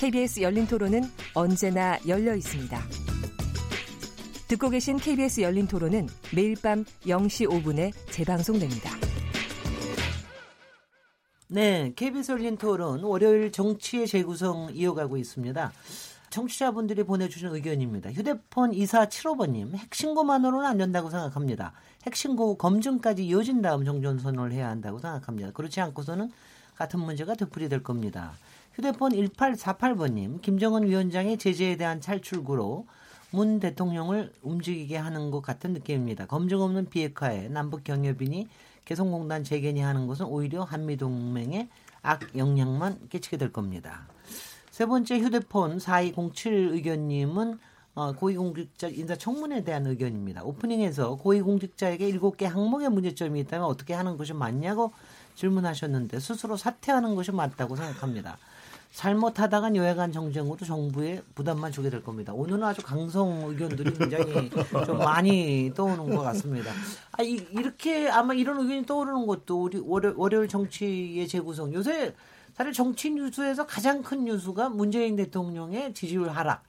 [0.00, 1.02] KBS 열린 토론은
[1.34, 2.80] 언제나 열려 있습니다.
[4.48, 8.92] 듣고 계신 KBS 열린 토론은 매일 밤 0시 5분에 재방송됩니다.
[11.48, 15.70] 네, KBS 열린 토론 월요일 정치의 재구성 이어가고 있습니다.
[16.30, 18.10] 청취자분들이 보내주신 의견입니다.
[18.10, 21.74] 휴대폰 2475번님, 핵신고만으로는 안 된다고 생각합니다.
[22.06, 25.50] 핵신고 검증까지 이어진 다음 정전선언을 해야 한다고 생각합니다.
[25.50, 26.32] 그렇지 않고서는
[26.74, 28.32] 같은 문제가 되풀이될 겁니다.
[28.80, 32.86] 휴대폰 1848번님, 김정은 위원장의 제재에 대한 탈출구로
[33.30, 36.24] 문 대통령을 움직이게 하는 것 같은 느낌입니다.
[36.24, 38.48] 검증 없는 비핵화에 남북 경협인이
[38.86, 41.68] 개성공단 재견이 하는 것은 오히려 한미동맹에
[42.00, 44.08] 악 영향만 끼치게 될 겁니다.
[44.70, 47.58] 세 번째 휴대폰 4207 의견님은
[47.96, 50.42] 어, 고위공직자 인사청문회에 대한 의견입니다.
[50.42, 54.94] 오프닝에서 고위공직자에게 7개 항목의 문제점이 있다면 어떻게 하는 것이 맞냐고
[55.34, 58.38] 질문하셨는데 스스로 사퇴하는 것이 맞다고 생각합니다.
[58.92, 62.32] 잘못하다간 여야간 정쟁으로 정부에 부담만 주게 될 겁니다.
[62.32, 64.50] 오늘은 아주 강성 의견들이 굉장히
[64.84, 66.72] 좀 많이 떠오르는 것 같습니다.
[67.12, 71.72] 아, 이, 이렇게 아마 이런 의견이 떠오르는 것도 우리 월요, 월요일 정치의 재구성.
[71.72, 72.14] 요새
[72.56, 76.64] 사실 정치 뉴스에서 가장 큰 뉴스가 문재인 대통령의 지지율 하락.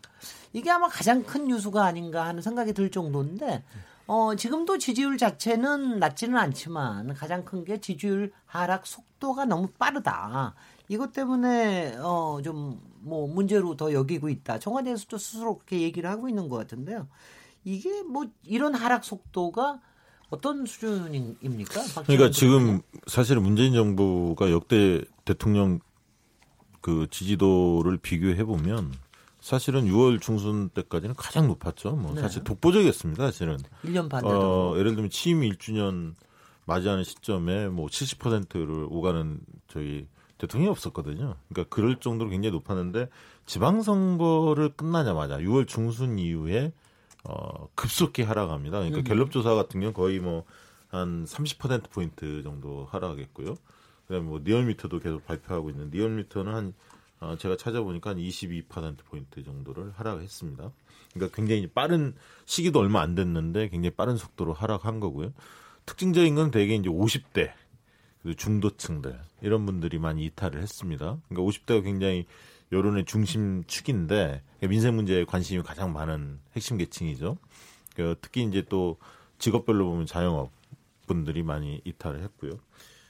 [0.54, 3.64] 이게 아마 가장 큰 뉴스가 아닌가 하는 생각이 들 정도인데,
[4.06, 10.54] 어, 지금도 지지율 자체는 낮지는 않지만 가장 큰 게 지지율 하락 속도가 너무 빠르다.
[10.92, 14.60] 이것 때문에 어 좀 뭐 문제로 더 여기고 있다.
[14.60, 17.08] 청와대에서도 스스로 그렇게 얘기를 하고 있는 것 같은데요.
[17.64, 19.82] 이게 뭐 이런 하락 속도가
[20.30, 21.82] 어떤 수준입니까?
[22.06, 25.80] 그러니까 지금 사실은 문재인 정부가 역대 대통령
[26.80, 28.94] 그 지지도를 비교해 보면
[29.40, 31.96] 사실은 6월 중순 때까지는 가장 높았죠.
[31.96, 32.22] 뭐 네.
[32.22, 33.26] 사실 독보적이었습니다.
[33.26, 36.14] 사실은 1년 반 어, 예를 들면 취임 1주년
[36.66, 40.08] 맞이하는 시점에 뭐 70%를 오가는 저희
[40.42, 41.36] 대통령이 없었거든요.
[41.50, 43.10] 그러니까 그럴 정도로 굉장히 높았는데
[43.46, 46.74] 지방선거를 끝나자마자 6월 중순 이후에
[47.24, 48.80] 어, 급속히 하락합니다.
[48.80, 49.04] 그러니까 음.
[49.04, 50.46] 갤럽 조사 같은 경우는 거의 뭐
[50.92, 53.56] 한 30% 포인트 정도 하락했고요.
[54.08, 56.74] 그다음에 뭐 리얼미터도 계속 발표하고 있는 리얼미터는 한
[57.22, 60.72] 어, 제가 찾아보니까 한 22% 포인트 정도를 하락했습니다.
[61.14, 62.14] 그러니까 굉장히 빠른
[62.46, 65.32] 시기도 얼마 안 됐는데 굉장히 빠른 속도로 하락한 거고요.
[65.86, 67.54] 특징적인 건 대개 이제 50대
[68.22, 71.18] 그리고 중도층들 이런 분들이 많이 이탈을 했습니다.
[71.28, 72.26] 그러니까 50대가 굉장히
[72.72, 77.38] 여론의 중심축인데 민생 문제에 관심이 가장 많은 핵심 계층이죠.
[77.96, 78.98] 그 특히 이제 또
[79.40, 80.52] 직업별로 보면 자영업
[81.08, 82.52] 분들이 많이 이탈을 했고요.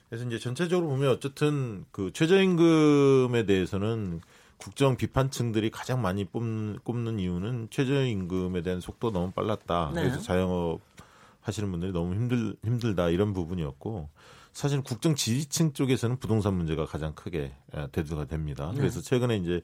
[0.09, 4.21] 그래서 이제 전체적으로 보면 어쨌든 그 최저임금에 대해서는
[4.57, 9.91] 국정 비판층들이 가장 많이 뽑는, 꼽는 이유는 최저임금에 대한 속도 너무 빨랐다.
[9.93, 10.01] 네.
[10.01, 10.81] 그래서 자영업
[11.41, 14.09] 하시는 분들이 너무 힘들 힘들다 이런 부분이었고
[14.53, 18.71] 사실 국정 지지층 쪽에서는 부동산 문제가 가장 크게 예, 대두가 됩니다.
[18.73, 18.79] 네.
[18.79, 19.61] 그래서 최근에 이제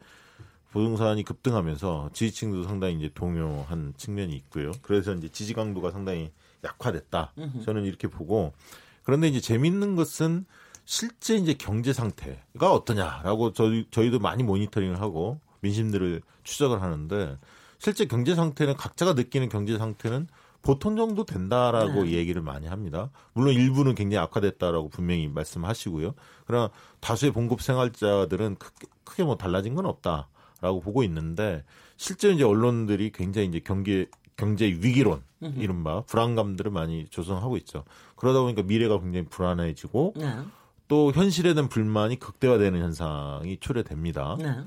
[0.71, 4.71] 부동산이 급등하면서 지지층도 상당히 이제 동요한 측면이 있고요.
[4.81, 6.31] 그래서 이제 지지 강도가 상당히
[6.63, 7.33] 약화됐다.
[7.63, 8.53] 저는 이렇게 보고
[9.03, 10.45] 그런데 이제 재밌는 것은
[10.83, 17.37] 실제 이제 경제 상태가 어떠냐라고 저희 저희도 많이 모니터링을 하고 민심들을 추적을 하는데
[17.79, 20.27] 실제 경제 상태는 각자가 느끼는 경제 상태는
[20.67, 22.11] 보통 정도 된다라고 네.
[22.11, 23.09] 얘기를 많이 합니다.
[23.31, 26.13] 물론 일부는 굉장히 악화됐다라고 분명히 말씀하시고요.
[26.45, 31.63] 그러나 다수의 봉급 생활자들은 크게, 크게 뭐 달라진 건 없다라고 보고 있는데
[31.95, 37.85] 실제 이제 언론들이 굉장히 이제 경기 경제 위기론 이른바 불안감들을 많이 조성하고 있죠.
[38.17, 40.35] 그러다 보니까 미래가 굉장히 불안해지고 네.
[40.89, 44.35] 또 현실에 대한 불만이 극대화되는 현상이 초래됩니다.
[44.37, 44.57] 네.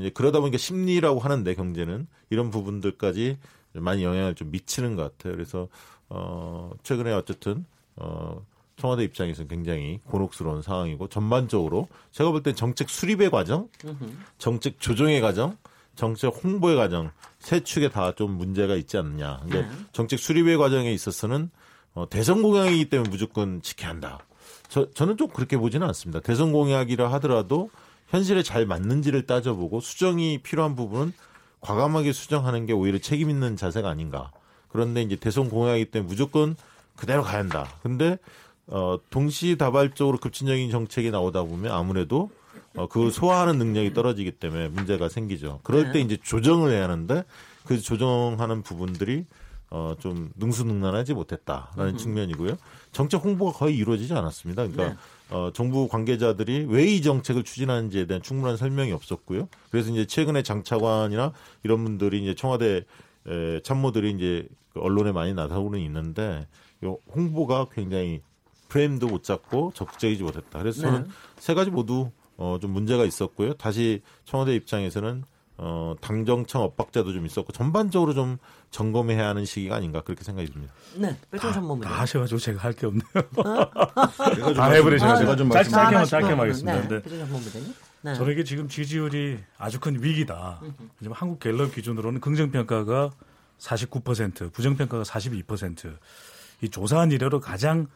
[0.00, 3.38] 이제 그러다 보니까 심리라고 하는데 경제는 이런 부분들까지
[3.74, 5.34] 많이 영향을 좀 미치는 것 같아요.
[5.34, 5.68] 그래서
[6.08, 7.64] 어 최근에 어쨌든
[7.96, 8.44] 어
[8.76, 13.68] 청와대 입장에서는 굉장히 곤혹스러운 상황이고 전반적으로 제가 볼 때 정책 수립의 과정,
[14.38, 15.56] 정책 조정의 과정,
[15.94, 19.38] 정책 홍보의 과정 세 축에 다 좀 문제가 있지 않느냐.
[19.42, 19.68] 근데 네.
[19.92, 21.50] 정책 수립의 과정에 있어서는
[21.94, 24.18] 어, 대선 공약이기 때문에 무조건 지켜야 한다.
[24.68, 26.18] 저, 저는 좀 그렇게 보지는 않습니다.
[26.20, 27.70] 대선 공약이라 하더라도
[28.08, 31.12] 현실에 잘 맞는지를 따져보고 수정이 필요한 부분은
[31.64, 34.30] 과감하게 수정하는 게 오히려 책임 있는 자세가 아닌가.
[34.68, 36.56] 그런데 이제 대선 공약이기 때문에 무조건
[36.94, 37.68] 그대로 가야 한다.
[37.82, 38.18] 근데
[38.66, 42.30] 어 동시다발적으로 급진적인 정책이 나오다 보면 아무래도
[42.76, 45.60] 어, 그 소화하는 능력이 떨어지기 때문에 문제가 생기죠.
[45.62, 46.00] 그럴 때 네.
[46.00, 47.24] 이제 조정을 해야 하는데
[47.64, 49.24] 그 조정하는 부분들이
[49.70, 51.96] 어, 좀 능수능란하지 못했다라는 음.
[51.96, 52.56] 측면이고요.
[52.94, 54.66] 정책 홍보가 거의 이루어지지 않았습니다.
[54.66, 54.96] 그러니까 네.
[55.36, 59.48] 어, 정부 관계자들이 왜 이 정책을 추진하는지에 대한 충분한 설명이 없었고요.
[59.70, 61.32] 그래서 이제 최근에 장차관이나
[61.64, 62.84] 이런 분들이 이제 청와대
[63.26, 66.46] 에, 참모들이 이제 그 언론에 많이 나타오는 있는데
[66.84, 68.22] 요 홍보가 굉장히
[68.68, 70.58] 프레임도 못 잡고 적극적이지 못했다.
[70.58, 71.08] 그래서 저는 네.
[71.38, 73.54] 세 가지 모두 어, 좀 문제가 있었고요.
[73.54, 75.24] 다시 청와대 입장에서는
[75.56, 78.38] 어, 당정청 엇박자도 좀 있었고 전반적으로 좀
[78.70, 80.72] 점검해야 하는 시기가 아닌가 그렇게 생각이 듭니다.
[80.96, 81.88] 네, 배철 전문가.
[81.88, 83.04] 다 하셔가지고 제가 할 게 없네요.
[83.36, 84.54] 어?
[84.54, 86.88] 다 해버리셔서 제가 좀 짧게 짧게만 짧게만 하겠습니다.
[86.88, 87.02] 네,
[88.02, 88.14] 네.
[88.14, 90.60] 저는 이게 지금 지지율이 아주 큰 위기다.
[90.98, 93.10] 지금 한국 갤럽 기준으로는 긍정 평가가
[93.58, 95.96] 49%, 부정 평가가 42%.
[96.62, 97.86] 이 조사한 이래로 가장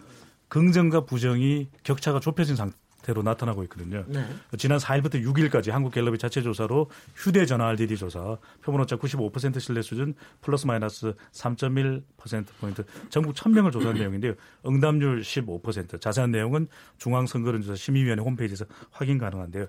[0.48, 2.72] 긍정과 부정이 격차가 좁혀진 상
[3.08, 3.14] 태.
[3.14, 4.04] 대로 나타나고 있거든요.
[4.06, 4.22] 네.
[4.58, 11.14] 지난 4일부터 6일까지 한국갤럽의 자체 조사로 휴대전화 RDD 조사 표본오차 95% 신뢰 수준 플러스 마이너스
[11.32, 14.34] 3.1%포인트 전국 1000명을 조사한 내용인데요.
[14.66, 16.68] 응답률 15% 자세한 내용은
[16.98, 19.66] 중앙선거론조사 심의위원회 홈페이지에서 확인 가능한데요.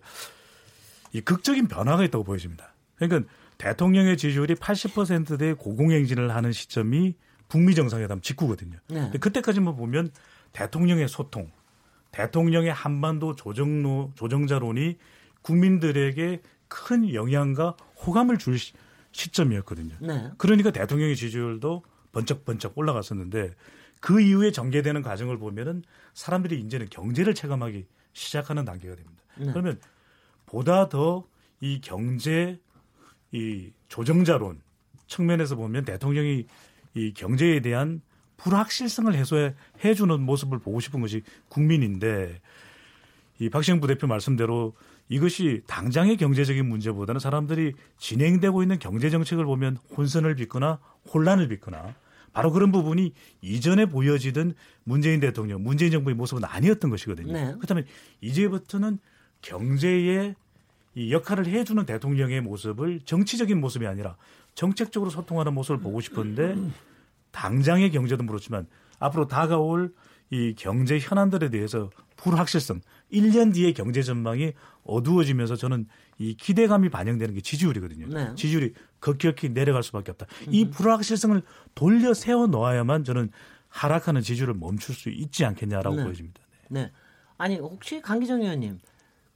[1.13, 2.73] 이 극적인 변화가 있다고 보여집니다.
[2.97, 7.15] 그러니까 대통령의 지지율이 80%대 고공행진을 하는 시점이
[7.47, 8.77] 북미 정상회담 직후거든요.
[8.89, 9.11] 네.
[9.19, 10.11] 그때까지만 보면
[10.51, 11.49] 대통령의 소통,
[12.11, 14.97] 대통령의 한반도 조정로, 조정자론이
[15.41, 17.75] 국민들에게 큰 영향과
[18.05, 18.73] 호감을 줄 시,
[19.11, 20.31] 점이었거든요 네.
[20.37, 23.51] 그러니까 대통령의 지지율도 번쩍번쩍 올라갔었는데
[24.01, 25.83] 그 이후에 전개되는 과정을 보면은
[26.13, 29.23] 사람들이 이제는 경제를 체감하기 시작하는 단계가 됩니다.
[29.37, 29.51] 네.
[29.51, 29.79] 그러면
[30.45, 31.25] 보다 더
[31.61, 32.59] 이 경제
[33.31, 34.61] 이 조정자론
[35.07, 36.45] 측면에서 보면 대통령이
[36.95, 38.01] 이 경제에 대한
[38.39, 39.53] 불확실성을 해소해
[39.83, 42.41] 해주는 모습을 보고 싶은 것이 국민인데
[43.39, 44.73] 이 박시영 부대표 말씀대로
[45.07, 50.79] 이것이 당장의 경제적인 문제보다는 사람들이 진행되고 있는 경제 정책을 보면 혼선을 빚거나
[51.13, 51.95] 혼란을 빚거나
[52.31, 54.53] 바로 그런 부분이 이전에 보여지던
[54.83, 57.33] 문재인 대통령, 문재인 정부의 모습은 아니었던 것이거든요.
[57.33, 57.53] 네.
[57.55, 57.85] 그렇다면
[58.21, 58.99] 이제부터는
[59.41, 60.35] 경제에
[60.95, 64.15] 이 역할을 해주는 대통령의 모습을 정치적인 모습이 아니라
[64.53, 66.55] 정책적으로 소통하는 모습을 보고 싶은데
[67.39, 68.67] 당장의 경제도 그렇지만
[68.99, 69.93] 앞으로 다가올
[70.29, 72.81] 이 경제 현안들에 대해서 불확실성,
[73.13, 74.51] 1년 뒤의 경제 전망이
[74.83, 75.87] 어두워지면서 저는
[76.17, 78.07] 이 기대감이 반영되는 게 지지율이거든요.
[78.07, 78.35] 네.
[78.35, 80.25] 지지율이 급격히 내려갈 수밖에 없다.
[80.47, 80.53] 음.
[80.53, 81.41] 이 불확실성을
[81.75, 83.31] 돌려 세워 놓아야만 저는
[83.69, 86.03] 하락하는 지지율을 멈출 수 있지 않겠냐라고 네.
[86.03, 86.41] 보여집니다.
[86.67, 86.83] 네.
[86.83, 86.91] 네.
[87.37, 88.79] 아니 혹시 강기정 의원님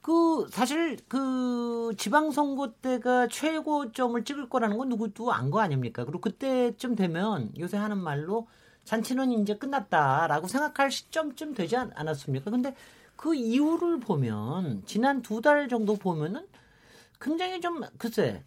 [0.04, 6.04] 그 사실 그 지방선거 때가 최고점을 찍을 거라는 건 누구도 안 거 아닙니까?
[6.04, 8.46] 그리고 그때쯤 되면 요새 하는 말로
[8.84, 12.50] 잔치는 이제 끝났다라고 생각할 시점쯤 되지 않았습니까?
[12.50, 12.74] 근데
[13.16, 16.46] 그 이후를 보면 지난 두 달 정도 보면은
[17.20, 18.42] 굉장히 좀 글쎄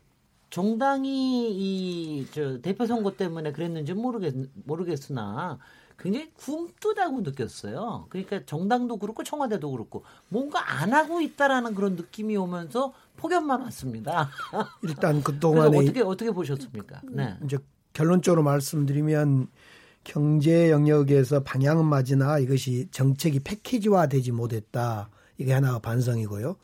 [0.51, 5.57] 정당이 이 저 대표 선거 때문에 그랬는지 모르겠 모르겠으나
[5.99, 8.05] 굉장히 굼뜨다고 느꼈어요.
[8.09, 14.29] 그러니까 정당도 그렇고 청와대도 그렇고 뭔가 안 하고 있다라는 그런 느낌이 오면서 폭염만 왔습니다.
[14.83, 17.01] 일단 그동안에 어떻게 어떻게 보셨습니까?
[17.09, 17.35] 네.
[17.43, 17.57] 이제
[17.93, 19.47] 결론적으로 말씀드리면
[20.03, 25.09] 경제 영역에서 방향은 맞으나 이것이 정책이 패키지화되지 못했다.
[25.39, 26.55] 이게 하나가 반성이고요.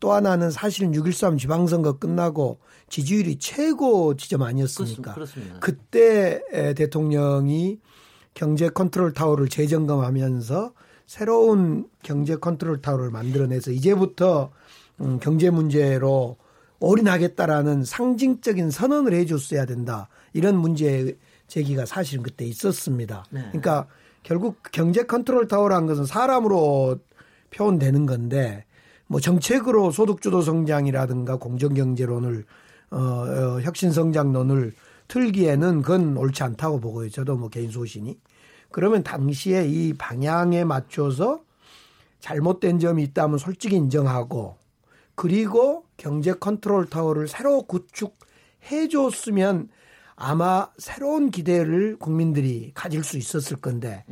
[0.00, 5.14] 또 하나는 사실은 6.13 지방선거 끝나고 지지율이 최고 지점 아니었습니까?
[5.14, 5.58] 그렇습니다.
[5.60, 6.42] 그때
[6.74, 7.78] 대통령이
[8.34, 10.72] 경제 컨트롤 타워를 재점검하면서
[11.06, 14.50] 새로운 경제 컨트롤 타워를 만들어내서 이제부터
[15.00, 16.36] 음, 경제 문제로
[16.78, 20.08] 올인하겠다라는 상징적인 선언을 해줬어야 된다.
[20.32, 23.24] 이런 문제 제기가 사실은 그때 있었습니다.
[23.30, 23.40] 네.
[23.48, 23.86] 그러니까
[24.22, 26.98] 결국 경제 컨트롤 타워라는 것은 사람으로
[27.50, 28.64] 표현되는 건데
[29.06, 32.44] 뭐 정책으로 소득주도 성장이라든가 공정경제론을
[32.92, 34.72] 어, 어 혁신성장론을
[35.10, 37.10] 틀기에는 그건 옳지 않다고 보고요.
[37.10, 38.18] 저도 뭐 개인 소신이.
[38.70, 41.40] 그러면 당시에 이 방향에 맞춰서
[42.20, 44.56] 잘못된 점이 있다면 솔직히 인정하고
[45.16, 49.68] 그리고 경제 컨트롤 타워를 새로 구축해 줬으면
[50.14, 54.04] 아마 새로운 기대를 국민들이 가질 수 있었을 건데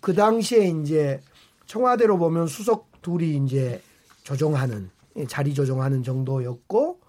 [0.00, 1.20] 그 당시에 이제
[1.66, 3.82] 청와대로 보면 수석 둘이 이제
[4.22, 4.90] 조정하는
[5.28, 7.00] 자리 조정하는 정도였고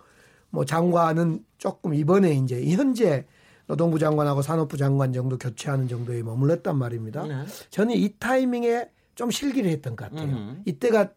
[0.50, 3.26] 뭐 장관은 조금 이번에 이제 현재
[3.68, 7.24] 노동부 장관하고 산업부 장관 정도 교체하는 정도에 머물렀단 말입니다.
[7.28, 7.46] 네.
[7.70, 10.30] 저는 이 타이밍에 좀 실기를 했던 것 같아요.
[10.36, 10.62] 음흠.
[10.66, 11.10] 이때가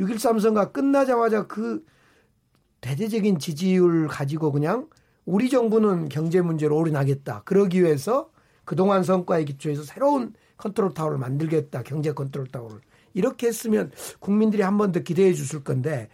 [0.00, 1.84] 6.13 선거 끝나자마자 그
[2.80, 4.88] 대대적인 지지율 가지고 그냥
[5.24, 7.42] 우리 정부는 경제 문제로 올인하겠다.
[7.44, 8.30] 그러기 위해서
[8.64, 11.82] 그동안 성과에 기초해서 새로운 컨트롤 타워를 만들겠다.
[11.84, 12.80] 경제 컨트롤 타워를.
[13.14, 16.08] 이렇게 했으면 국민들이 한 번 더 기대해 줬을 건데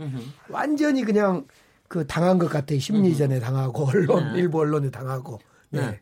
[0.50, 1.46] 완전히 그냥
[1.86, 2.78] 그 당한 것 같아요.
[2.78, 4.40] 심리전에 당하고 언론 네.
[4.40, 5.38] 일부 언론에 당하고.
[5.70, 5.80] 네.
[5.80, 6.00] 네.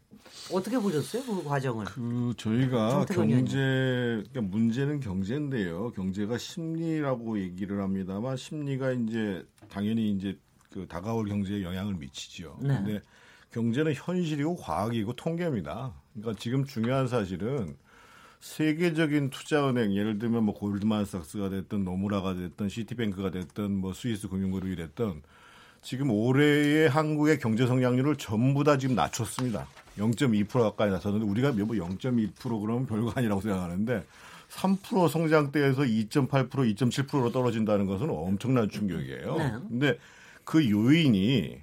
[0.53, 1.87] 어떻게 보셨어요 그 과정을?
[1.87, 5.91] 그 저희가 경제 그러니까 문제는 경제인데요.
[5.91, 10.39] 경제가 심리라고 얘기를 합니다만 심리가 이제 당연히 이제
[10.71, 12.59] 그 다가올 경제에 영향을 미치죠.
[12.61, 12.69] 네.
[12.69, 13.03] 근데
[13.51, 15.95] 경제는 현실이고 과학이고 통계입니다.
[16.15, 17.77] 그러니까 지금 중요한 사실은
[18.41, 25.23] 세계적인 투자은행 예를 들면 뭐 골드만삭스가 됐든 노무라가 됐든 시티뱅크가 됐든 뭐 스위스 금융그룹이 됐든
[25.87, 29.69] 지금 올해의 한국의 경제 성장률을 전부 다 지금 낮췄습니다.
[29.97, 34.05] 0.2% 가까이 낮췄는데 우리가 뭐0.2% 그러면 별거 아니라고 생각하는데
[34.51, 39.37] 3% 성장대에서 2.8% 2.7%로 떨어진다는 것은 엄청난 충격이에요.
[39.37, 39.53] 네.
[39.69, 39.99] 근데
[40.43, 41.57] 그 요인이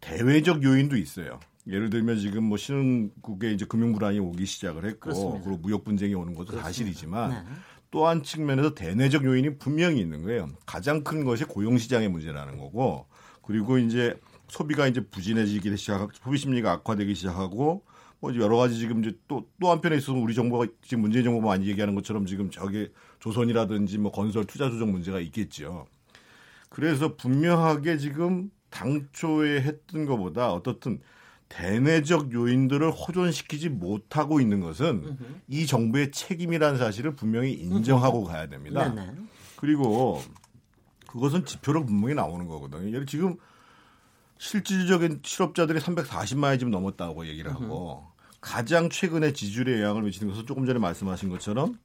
[0.00, 1.38] 대외적 요인도 있어요.
[1.66, 5.44] 예를 들면 지금 뭐 신흥국에 이제 금융 불안이 오기 시작을 했고 그렇습니다.
[5.44, 6.66] 그리고 무역 분쟁이 오는 것도 그렇습니다.
[6.66, 7.52] 사실이지만 네.
[7.90, 10.48] 또한 측면에서 대내적 요인이 분명히 있는 거예요.
[10.64, 13.11] 가장 큰 것이 고용 시장의 문제라는 거고
[13.42, 14.18] 그리고 이제
[14.48, 17.82] 소비가 이제 부진해지기 시작하고 소비 심리가 악화되기 시작하고
[18.20, 21.66] 뭐 여러 가지 지금 이제 또 또 한편에 있어서 우리 정부가 지금 문재인 정부가 많이
[21.68, 25.86] 얘기하는 것처럼 지금 저기 조선이라든지 뭐 건설 투자 조정 문제가 있겠죠.
[26.68, 31.00] 그래서 분명하게 지금 당초에 했던 것보다 어떻든
[31.48, 35.16] 대내적 요인들을 호전시키지 못하고 있는 것은
[35.48, 38.92] 이 정부의 책임이라는 사실을 분명히 인정하고 가야 됩니다.
[38.92, 39.12] 네네.
[39.56, 40.22] 그리고
[41.12, 42.88] 그것은 지표로 분명히 나오는 거거든요.
[42.88, 43.36] 예를 지금
[44.38, 48.06] 실질적인 실업자들이 340만이 지금 넘었다고 얘기를 하고
[48.40, 51.78] 가장 최근에 지지율에 영향을 미치는 것은 조금 전에 말씀하신 것처럼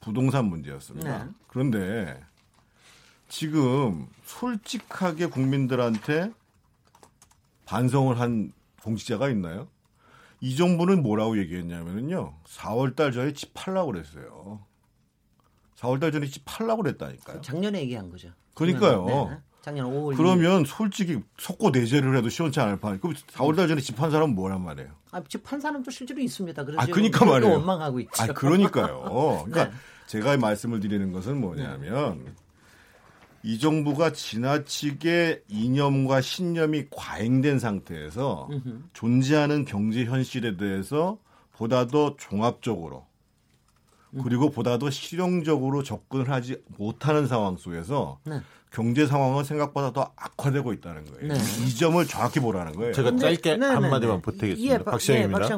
[0.00, 1.24] 부동산 문제였습니다.
[1.24, 1.30] 네.
[1.46, 2.20] 그런데
[3.28, 6.32] 지금 솔직하게 국민들한테
[7.64, 9.68] 반성을 한 공직자가 있나요?
[10.40, 12.34] 이 정부는 뭐라고 얘기했냐면요.
[12.44, 14.66] 4월 달 전에 집 팔라고 그랬어요.
[15.76, 17.40] 4월 달 전에 집 팔라고 그랬다니까요.
[17.40, 18.32] 작년에 얘기한 거죠.
[18.58, 19.06] 그러니까요.
[19.06, 19.38] 네.
[19.60, 20.16] 작년 5월.
[20.16, 20.66] 그러면 2일.
[20.66, 22.98] 솔직히 속고 내재를 해도 시원치 않을 판.
[23.00, 24.90] 그럼 4월 달 전에 집판 사람 은 뭐란 말이에요?
[25.10, 26.64] 아, 집판 사람도 실제로 있습니다.
[26.64, 27.54] 그래서 아, 그러니까 말이에요.
[27.54, 28.22] 원망하고 있죠.
[28.22, 29.44] 아, 그러니까요.
[29.46, 29.76] 그러니까 네.
[30.06, 32.32] 제가 말씀을 드리는 것은 뭐냐면 네.
[33.42, 38.48] 이 정부가 지나치게 이념과 신념이 과잉된 상태에서.
[38.92, 41.18] 존재하는 경제 현실에 대해서
[41.52, 43.06] 보다 더 종합적으로
[44.22, 48.40] 그리고 보다 더 실용적으로 접근을 하지 못하는 상황 속에서 네.
[48.70, 51.32] 경제 상황은 생각보다 더 악화되고 있다는 거예요.
[51.32, 51.38] 네.
[51.64, 52.92] 이 점을 정확히 보라는 거예요.
[52.92, 54.22] 제가 짧게 네, 네 한마디만 네.
[54.22, 54.74] 보태겠습니다.
[54.74, 55.44] 예, 박시영입니다.
[55.44, 55.48] 예,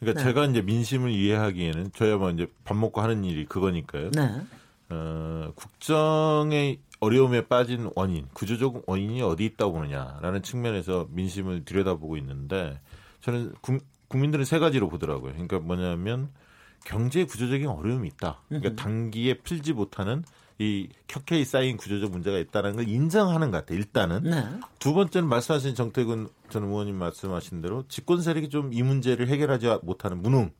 [0.00, 0.22] 그러니까 네.
[0.22, 4.10] 제가 이제 민심을 이해하기에는 저야 뭐 이제 밥 먹고 하는 일이 그거니까요.
[4.10, 4.42] 네.
[4.90, 12.78] 어, 국정의 어려움에 빠진 원인, 구조적 원인이 어디 있다고 보느냐라는 측면에서 민심을 들여다보고 있는데
[13.22, 15.32] 저는 구, 국민들은 세 가지로 보더라고요.
[15.32, 16.28] 그러니까 뭐냐면
[16.84, 18.40] 경제 구조적인 어려움이 있다.
[18.48, 20.24] 그러니까 단기에 풀지 못하는
[20.58, 23.78] 이 켜켜이 쌓인 구조적 문제가 있다는 걸 인정하는 것 같아요.
[23.78, 24.44] 일단은 네.
[24.78, 30.22] 두 번째는 말씀하신 정태근 전 의원님 말씀하신 대로 집권 세력이 좀 이 문제를 해결하지 못하는
[30.22, 30.50] 무능이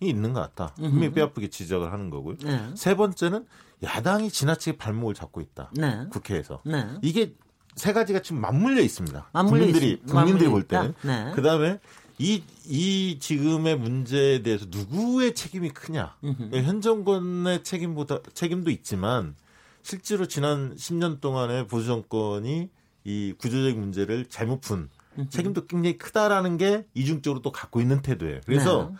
[0.00, 0.74] 있는 것 같다.
[0.76, 2.36] 분명히 뼈아프게 지적을 하는 거고요.
[2.44, 2.60] 네.
[2.74, 3.46] 세 번째는
[3.82, 5.70] 야당이 지나치게 발목을 잡고 있다.
[5.74, 6.06] 네.
[6.10, 6.86] 국회에서 네.
[7.02, 7.34] 이게
[7.74, 9.30] 세 가지가 지금 맞물려 있습니다.
[9.32, 11.32] 맞물려 국민들이 있, 국민들이 볼 때는 네.
[11.34, 11.78] 그다음에
[12.18, 16.16] 이, 이 지금의 문제에 대해서 누구의 책임이 크냐.
[16.20, 19.34] 그러니까 현 정권의 책임보다, 책임도 있지만
[19.82, 22.68] 실제로 지난 10년 동안의 보수 정권이
[23.04, 24.90] 이 구조적 문제를 잘못 푼
[25.30, 28.40] 책임도 굉장히 크다라는 게 이중적으로 또 갖고 있는 태도예요.
[28.44, 28.96] 그래서 네.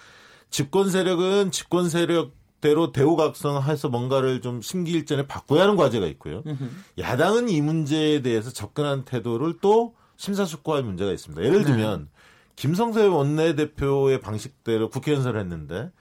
[0.51, 6.43] 집권 세력은 집권 세력대로 대우각성해서 뭔가를 좀 심기일전에 바꿔야 하는 과제가 있고요.
[6.99, 11.45] 야당은 이 문제에 대해서 접근한 태도를 또 심사숙고할 문제가 있습니다.
[11.45, 11.65] 예를 네.
[11.65, 12.09] 들면
[12.59, 15.93] 김성세 원내대표의 방식대로 국회 연설을 했는데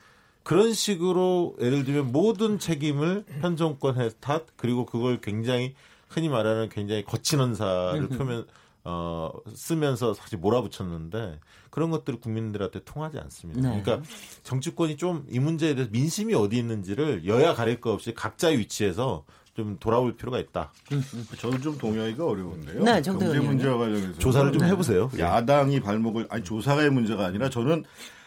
[0.42, 5.76] 그런 식으로 예를 들면 모든 책임을 현 정권의 탓 그리고 그걸 굉장히
[6.08, 8.48] 흔히 말하는 굉장히 거친 언사를 표면
[8.84, 13.62] 어 쓰면서 사실 몰아붙였는데 그런 것들이 국민들한테 통하지 않습니다.
[13.62, 13.82] 네.
[13.84, 14.10] 그러니까
[14.42, 19.26] 정치권이 좀 이 문제에 대해서 민심이 어디 있는지를 여야 가릴 것 없이 각자의 위치에서
[19.58, 20.72] 좀 돌아올 필요가 있다.
[21.40, 22.84] 저는 좀 동의하기가 어려운데요.
[22.84, 25.10] 네, 경제 문제와 관련해서 조사를 좀 해보세요.
[25.18, 25.22] 예.
[25.22, 27.84] 야당이 발목을 아니 조사의 문제가 아니라 저는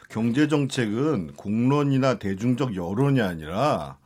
[0.08, 3.96] 경제 정책은 공론이나 대중적 여론이 아니라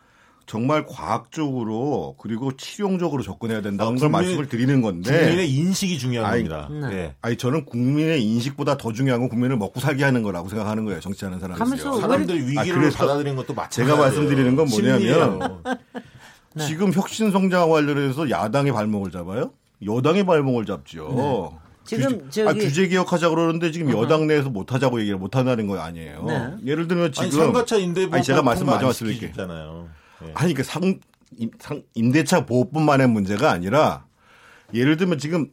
[0.44, 6.46] 정말 과학적으로 그리고 실용적으로 접근해야 된다는 아, 걸 말씀을 드리는 건데 국민의 인식이 중요한 아니,
[6.46, 6.68] 겁니다.
[6.90, 6.94] 네.
[6.94, 7.14] 네.
[7.22, 11.00] 아니 저는 국민의 인식보다 더 중요한 건 국민을 먹고 살게 하는 거라고 생각하는 거예요.
[11.00, 11.80] 정치하는 사람들이.
[11.80, 13.76] 사람들이 위기를 아, 받아들이는 것도 마찬가지.
[13.76, 15.62] 제가 말씀드리는 건 뭐냐면
[16.54, 16.66] 네.
[16.66, 19.52] 지금 혁신 성장 관련해서 야당의 발목을 잡아요?
[19.84, 21.12] 여당의 발목을 잡죠.
[21.14, 21.58] 네.
[21.84, 24.02] 지금 규제, 저기 아, 규제 개혁하자 그러는데 지금 uh-huh.
[24.02, 26.24] 여당 내에서 못 하자고 얘기를 못 한다는 거 아니에요.
[26.24, 26.54] 네.
[26.64, 29.46] 예를 들면 지금 아니, 상가차 임대부 아니 제가 말씀 마저 말씀드릴게요.
[29.46, 30.32] 네.
[30.32, 30.98] 아니 그상
[31.94, 34.06] 임대차 보호뿐만의 문제가 아니라
[34.72, 35.50] 예를 들면 지금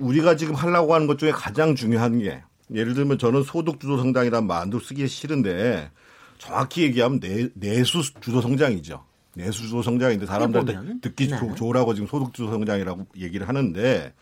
[0.00, 2.42] 우리가 지금 하려고 하는 것 중에 가장 중요한 게
[2.74, 5.90] 예를 들면 저는 소득 주도 성장이란 말도 쓰기 싫은데
[6.38, 9.04] 정확히 얘기하면 내, 내수 주도 성장이죠.
[9.38, 11.54] 내수 주도 성장인데 사람들한테 듣기 네.
[11.54, 14.12] 좋으라고 지금 소득 주도 성장이라고 얘기를 하는데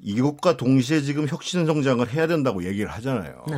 [0.00, 3.44] 이것과 동시에 지금 혁신 성장을 해야 된다고 얘기를 하잖아요.
[3.48, 3.56] 네.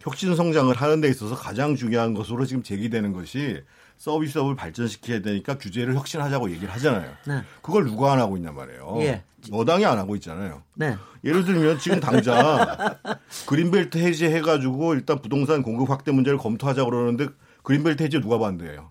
[0.00, 3.62] 혁신 성장을 하는 데 있어서 가장 중요한 것으로 지금 제기되는 것이
[3.96, 7.10] 서비스업을 발전시켜야 되니까 규제를 혁신하자고 얘기를 하잖아요.
[7.26, 7.40] 네.
[7.62, 8.98] 그걸 누가 안 하고 있냔 말이에요.
[9.00, 9.22] 예.
[9.50, 10.62] 여당이 안 하고 있잖아요.
[10.74, 10.96] 네.
[11.22, 12.36] 예를 들면 지금 당장
[13.46, 17.28] 그린벨트 해제해가지고 일단 부동산 공급 확대 문제를 검토하자 고 그러는데
[17.62, 18.90] 그린벨트 해제 누가 반대해요?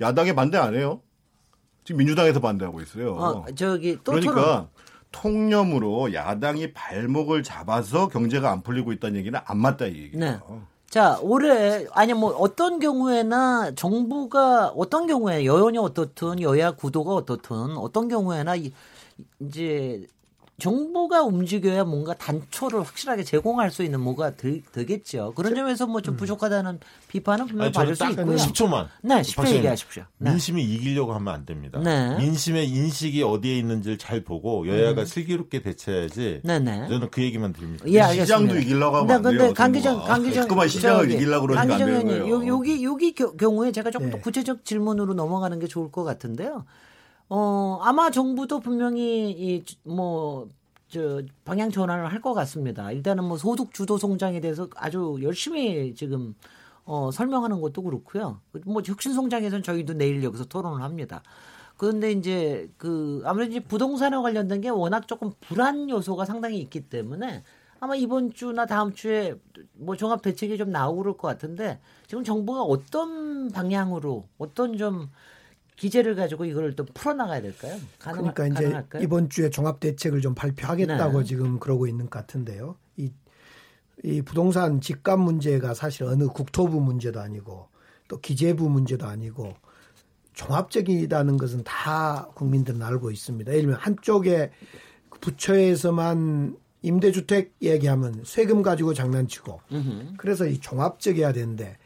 [0.00, 1.00] 야당이 반대 안 해요?
[1.84, 3.14] 지금 민주당에서 반대하고 있어요.
[3.14, 4.68] 어, 저기 또 그러니까
[5.12, 10.18] 통념으로 야당이 발목을 잡아서 경제가 안 풀리고 있다는 얘기는 안 맞다 이 얘기예요.
[10.18, 10.38] 네.
[10.88, 18.08] 자, 올해 아니 뭐 어떤 경우에나 정부가 어떤 경우에 여론이 어떻든 여야 구도가 어떻든 어떤
[18.08, 18.54] 경우에나
[19.40, 20.06] 이제
[20.60, 26.16] 정부가 움직여야 뭔가 단초를 확실하게 제공할 수 있는 뭐가 되, 겠죠 그런 점에서 뭐좀 음.
[26.16, 28.36] 부족하다는 비판은 분명히 받을 수 있고요.
[28.36, 28.88] 10초만.
[29.02, 30.04] 네, 10초 얘기하십시오.
[30.18, 30.30] 네.
[30.30, 31.80] 민심이 이기려고 하면 안 됩니다.
[31.82, 32.16] 네.
[32.18, 35.06] 민심의 인식이 어디에 있는지를 잘 보고 여야가 음.
[35.06, 36.42] 슬기롭게 대처해야지.
[36.44, 36.86] 네, 네.
[36.88, 37.84] 저는 그 얘기만 드립니다.
[37.88, 39.54] 예, 시장도 이기려고 하면 네, 안 돼요.
[39.54, 40.48] 강기정, 강기정.
[40.48, 42.46] 그만 시장을 이기려고 그러니까 안 되는 거예요.
[42.46, 44.22] 여기, 여기 경우에 제가 조금 더 네.
[44.22, 46.64] 구체적 질문으로 넘어가는 게 좋을 것 같은데요.
[47.30, 50.48] 어, 아마 정부도 분명히 이, 뭐,
[50.88, 52.90] 저, 방향 전환을 할 것 같습니다.
[52.92, 56.34] 일단은 뭐 소득 주도 성장에 대해서 아주 열심히 지금,
[56.84, 58.40] 어, 설명하는 것도 그렇고요.
[58.66, 61.22] 뭐 혁신 성장에서는 저희도 내일 여기서 토론을 합니다.
[61.76, 67.44] 그런데 이제 그 아무래도 이제 부동산에 관련된 게 워낙 조금 불안 요소가 상당히 있기 때문에
[67.80, 69.34] 아마 이번 주나 다음 주에
[69.74, 75.08] 뭐 종합 대책이 좀 나오고 그럴 것 같은데 지금 정부가 어떤 방향으로 어떤 좀
[75.80, 77.74] 기재를 가지고 이걸 또 풀어나가야 될까요?
[77.98, 79.02] 가능, 그러니까 이제 가능할까요?
[79.02, 81.24] 이번 주에 종합 대책을 좀 발표하겠다고 네.
[81.24, 82.76] 지금 그러고 있는 것 같은데요.
[82.98, 83.10] 이,
[84.04, 87.68] 이 부동산 집값 문제가 사실 어느 국토부 문제도 아니고
[88.08, 89.54] 또 기재부 문제도 아니고
[90.34, 93.50] 종합적이다는 것은 다 국민들은 알고 있습니다.
[93.50, 94.50] 예를 들면 한쪽에
[95.22, 99.60] 부처에서만 임대주택 얘기하면 세금 가지고 장난치고
[100.18, 101.78] 그래서 이 종합적이어야 되는데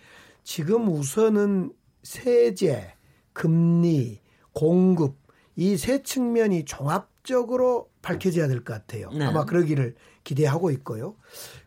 [0.43, 2.94] 지금 우선은 세제
[3.35, 4.21] 금리,
[4.53, 5.17] 공급
[5.57, 9.11] 이 세 측면이 종합적으로 밝혀져야 될 것 같아요.
[9.11, 9.25] 네.
[9.27, 9.95] 아마 그러기를
[10.25, 11.15] 기대하고 있고요.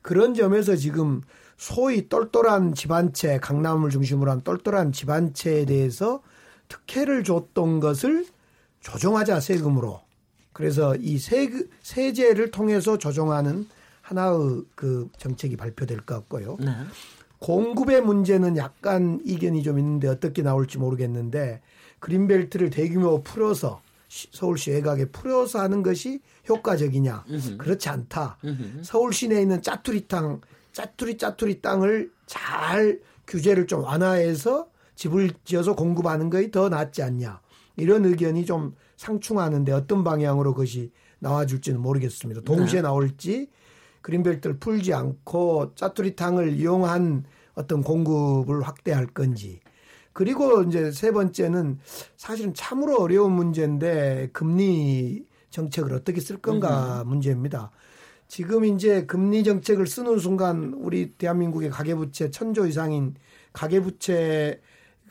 [0.02, 1.22] 그런 점에서 지금
[1.58, 6.22] 소위 똘똘한 집안채, 강남을 중심으로 한 똘똘한 집안채에 대해서
[6.68, 8.26] 특혜를 줬던 것을
[8.82, 10.02] 조정하자 세금으로.
[10.54, 11.50] 그래서 이 세,
[11.82, 13.68] 세제를 통해서 조정하는
[14.02, 16.58] 하나의 그 정책이 발표될 것 같고요.
[16.60, 16.72] 네.
[17.39, 21.62] 공급의 문제는 약간 이견이 좀 있는데 어떻게 나올지 모르겠는데
[22.00, 27.26] 그린벨트를 대규모 풀어서 서울 시 외곽에 풀어서 하는 것이 효과적이냐?
[27.30, 27.58] 으흠.
[27.58, 28.38] 그렇지 않다.
[28.43, 28.82] 으흠.
[28.84, 36.52] 서울 시내에 있는 짜투리땅, 짜투리 짜투리 땅을 잘 규제를 좀 완화해서 집을 지어서 공급하는 것이
[36.52, 37.41] 더 낫지 않냐?
[37.76, 42.41] 이런 의견이 좀 상충하는데 어떤 방향으로 그것이 나와줄지는 모르겠습니다.
[42.41, 42.84] 동시에 네.
[42.84, 43.50] 나올지
[44.08, 49.60] 그린벨트를 풀지 않고 짜투리탕을 이용한 어떤 공급을 확대할 건지.
[50.13, 51.80] 그리고 이제 세 번째는
[52.15, 57.10] 사실은 참으로 어려운 문제인데 금리 정책을 어떻게 쓸 건가 음.
[57.10, 57.70] 문제입니다.
[58.30, 63.15] 지금 이제 금리 정책을 쓰는 순간 우리 대한민국의 가계부채 천조 이상인
[63.52, 64.62] 가계부채가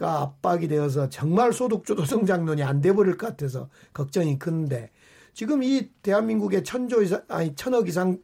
[0.00, 4.90] 압박이 되어서 정말 소득주도 성장론이 안 돼버릴 것 같아서 걱정이 큰데
[5.35, 8.18] 지금 이 대한민국의 천조 이상 아니 천억 이상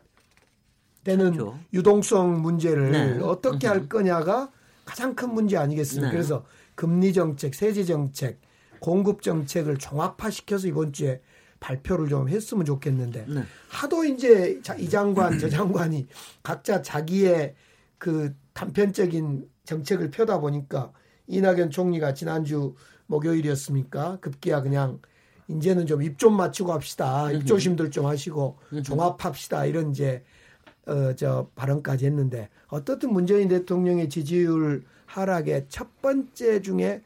[1.05, 1.59] 되는 그렇죠.
[1.73, 3.19] 유동성 문제를 네.
[3.23, 4.51] 어떻게 할 거냐가
[4.85, 6.09] 가장 큰 문제 아니겠습니까?
[6.09, 6.13] 네.
[6.13, 8.41] 그래서 금리 정책, 세제 정책,
[8.81, 11.21] 공급 정책을 종합화시켜서 이번 주에
[11.61, 13.43] 발표를 좀 했으면 좋겠는데 네.
[13.69, 16.09] 하도 이제 이 장관 저 장관이
[16.43, 17.55] 각자 자기의
[17.99, 20.93] 그 단편적인 정책을 펴다 보니까
[21.29, 22.75] 이낙연 총리가 지난주
[23.07, 24.19] 목요일이었습니까?
[24.21, 25.01] 급기야 그냥
[25.49, 27.31] 이제는 좀 입좀 맞추고 합시다.
[27.31, 29.67] 입조심들 좀 하시고 종합합시다.
[29.67, 30.25] 이런 이제
[30.87, 37.03] 어, 저 발언까지 했는데 어떻든 문재인 대통령의 지지율 하락의 첫 번째 중에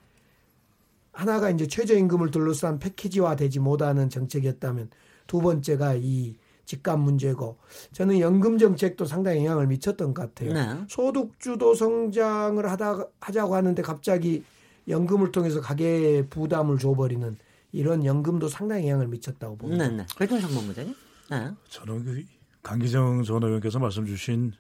[1.13, 4.91] 하나가 이제 최저임금을 둘러싼 패키지화 되지 못하는 정책이었다면
[5.27, 6.37] 두 번째가 이
[6.67, 7.57] 집값 문제고
[7.93, 10.53] 저는 연금 정책도 상당히 영향을 미쳤던 것 같아요.
[10.53, 10.85] 네.
[10.89, 14.45] 소득주도 성장을 하다 하자고 하는데 갑자기
[14.89, 17.37] 연금을 통해서 가계 부담을 줘버리는
[17.73, 19.89] 이런 연금도 상당히 영향을 미쳤다고 봅니다.
[19.89, 20.07] 네, 네.
[20.19, 20.95] 백동석 본부장님.
[21.31, 21.51] 네.
[21.69, 22.23] 저는 그
[22.67, 24.53] 강기정 전 의원께서 말씀 주신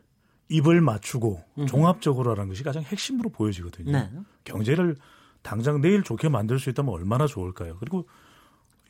[0.48, 1.66] 입을 맞추고 음.
[1.66, 3.90] 종합적으로 하는 것이 가장 핵심으로 보여지거든요.
[3.90, 4.08] 네.
[4.44, 4.94] 경제를
[5.42, 7.76] 당장 내일 좋게 만들 수 있다면 얼마나 좋을까요?
[7.80, 8.06] 그리고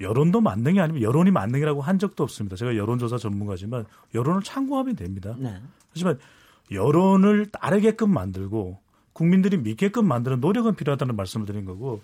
[0.01, 2.57] 여론도 만능이 아니면 여론이 만능이라고 한 적도 없습니다.
[2.57, 5.35] 제가 여론조사 전문가지만 여론을 참고하면 됩니다.
[5.39, 5.63] 네.
[5.95, 6.19] 하지만
[6.71, 8.79] 여론을 따르게끔 만들고
[9.15, 12.03] 국민들이 믿게끔 만드는 노력은 필요하다는 말씀을 드린 거고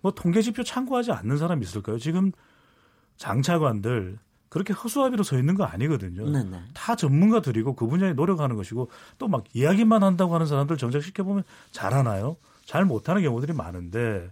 [0.00, 1.98] 뭐 통계지표 참고하지 않는 사람이 있을까요?
[1.98, 2.32] 지금
[3.18, 6.28] 장차관들 그렇게 허수아비로 서 있는 거 아니거든요.
[6.30, 6.50] 네네.
[6.50, 6.62] 네.
[6.72, 12.36] 다 전문가들이고 그 분야에 노력하는 것이고 또 막 이야기만 한다고 하는 사람들 정작 시켜보면 잘하나요?
[12.64, 14.30] 잘 못하는 경우들이 많은데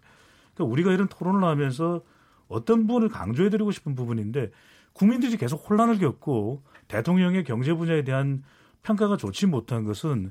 [0.55, 2.01] 그러니까 우리가 이런 토론을 하면서
[2.49, 4.51] 어떤 부분을 강조해드리고 싶은 부분인데
[4.93, 8.45] 국민들이 계속 혼란을 겪고 대통령의 경제 분야에 대한
[8.83, 10.31] 평가가 좋지 못한 것은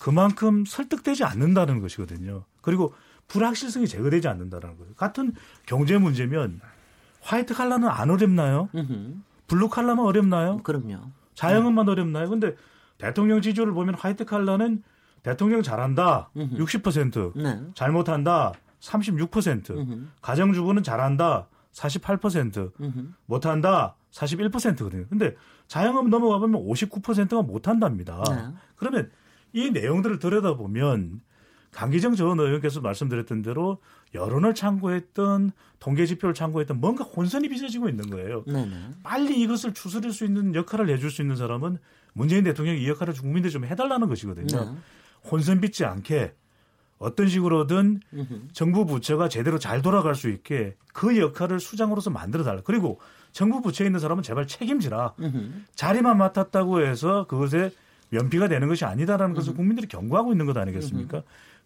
[0.00, 2.44] 그만큼 설득되지 않는다는 것이거든요.
[2.60, 2.92] 그리고
[3.28, 4.92] 불확실성이 제거되지 않는다는 거예요.
[4.94, 5.32] 같은
[5.64, 6.60] 경제 문제면
[7.24, 8.68] 화이트 칼라는 안 어렵나요?
[9.46, 10.58] 블루 칼라만 어렵나요?
[10.62, 10.98] 그럼요.
[11.34, 11.92] 자영업만 네.
[11.92, 12.28] 어렵나요?
[12.28, 12.54] 근데
[12.98, 14.82] 대통령 지지율을 보면 화이트 칼라는
[15.22, 17.60] 대통령 잘한다 60%, 네.
[17.74, 20.06] 잘못한다 36%, 음흠.
[20.20, 23.08] 가정주부는 잘한다 48%, 음흠.
[23.26, 25.06] 못한다 41%거든요.
[25.08, 25.34] 근데
[25.66, 28.22] 자영업 넘어가 보면 59%가 못한답니다.
[28.28, 28.54] 네.
[28.76, 29.10] 그러면
[29.52, 31.20] 이 내용들을 들여다보면
[31.74, 33.78] 강기정 전 의원께서 말씀드렸던 대로
[34.14, 38.44] 여론을 참고했던 통계 지표를 참고했던 뭔가 혼선이 빚어지고 있는 거예요.
[38.46, 38.90] 네네.
[39.02, 41.78] 빨리 이것을 추스릴 수 있는 역할을 해줄 수 있는 사람은
[42.12, 44.64] 문재인 대통령이 이 역할을 국민들 좀 해달라는 것이거든요.
[44.64, 44.76] 네.
[45.28, 46.34] 혼선 빚지 않게
[46.98, 48.00] 어떤 식으로든
[48.52, 52.62] 정부 부처가 제대로 잘 돌아갈 수 있게 그 역할을 수장으로서 만들어 달라.
[52.64, 53.00] 그리고
[53.32, 55.14] 정부 부처에 있는 사람은 제발 책임지라.
[55.74, 57.72] 자리만 맡았다고 해서 그것에
[58.10, 61.24] 면피가 되는 것이 아니다라는 것을 국민들이 경고하고 있는 것 아니겠습니까?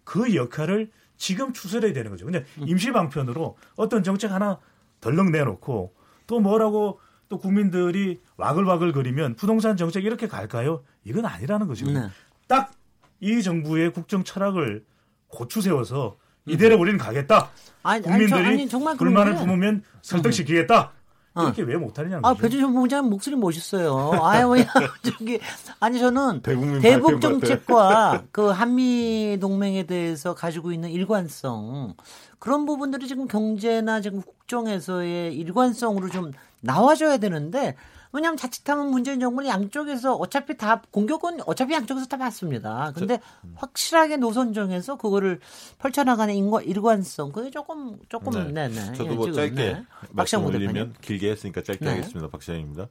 [0.09, 2.25] 그 역할을 지금 추설해야 되는 거죠.
[2.25, 4.59] 근데 임시 방편으로 어떤 정책 하나
[5.03, 5.93] 덜렁 내놓고
[6.27, 10.83] 또 뭐라고 또 국민들이 와글와글 거리면 부동산 정책 이렇게 갈까요?
[11.05, 11.85] 이건 아니라는 거죠.
[11.91, 12.09] 네.
[12.47, 14.83] 딱이 정부의 국정 철학을
[15.27, 16.17] 고추 세워서
[16.47, 16.81] 이대로 음.
[16.81, 17.51] 우리는 가겠다.
[17.83, 20.93] 아니, 국민들이 아니, 저, 아니, 불만을 품으면 설득시키겠다.
[21.39, 21.45] 어.
[21.45, 24.19] 이렇게 왜 못하느냐는 아, 배준현 부장님 목소리 멋있어요.
[24.23, 24.65] 아유, 뭐야,
[25.03, 25.41] 저기,
[25.81, 26.43] 아니, 저는
[26.81, 31.95] 대북 정책과 그 한미 동맹에 대해서 가지고 있는 일관성,
[32.39, 37.77] 그런 부분들이 지금 경제나 지금 국정에서의 일관성으로 좀 나와줘야 되는데,
[38.13, 42.93] 왜냐하면 자칫하면 문재인 정부는 양쪽에서 어차피 다 공격은 어차피 양쪽에서 다 받습니다.
[42.95, 43.55] 근데 저, 음.
[43.57, 45.41] 확실하게 노선 정해서 그거를
[45.79, 48.93] 펼쳐나가는 인과, 일관성 그게 조금 조금 네, 네.
[48.95, 49.85] 저도 뭐 짧게 네.
[50.11, 51.91] 말씀 올리면 길게 했으니까 짧게 네.
[51.93, 52.29] 하겠습니다.
[52.29, 52.89] 박시장입니다.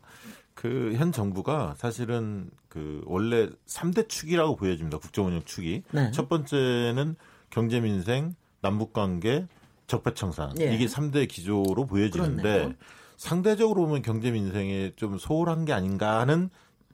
[0.57, 4.97] 그 현 정부가 사실은 그 원래 3대 축이라고 보여집니다.
[4.97, 5.83] 국정운영 축이.
[5.91, 6.11] 네.
[6.11, 7.15] 첫 번째는
[7.51, 9.45] 경제 민생, 남북 관계,
[9.85, 10.59] 적폐청산.
[10.59, 10.73] 예.
[10.73, 12.73] 이게 3대 기조로 보여지는데 그렇네요.
[13.17, 16.49] 상대적으로 보면 경제 민생에 좀 소홀한 게 아닌가 하는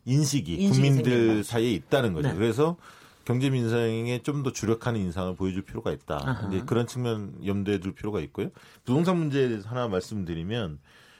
[0.05, 2.29] 인식이 국민들 사이에 있다는 거죠.
[2.29, 2.35] 네.
[2.35, 2.77] 그래서
[3.25, 6.47] 경제 민생에 좀 더 주력하는 인상을 보여줄 필요가 있다.
[6.49, 8.49] 이제 그런 측면 염두에 둘 필요가 있고요.
[8.83, 10.79] 부동산 문제에 대해서 하나 말씀드리면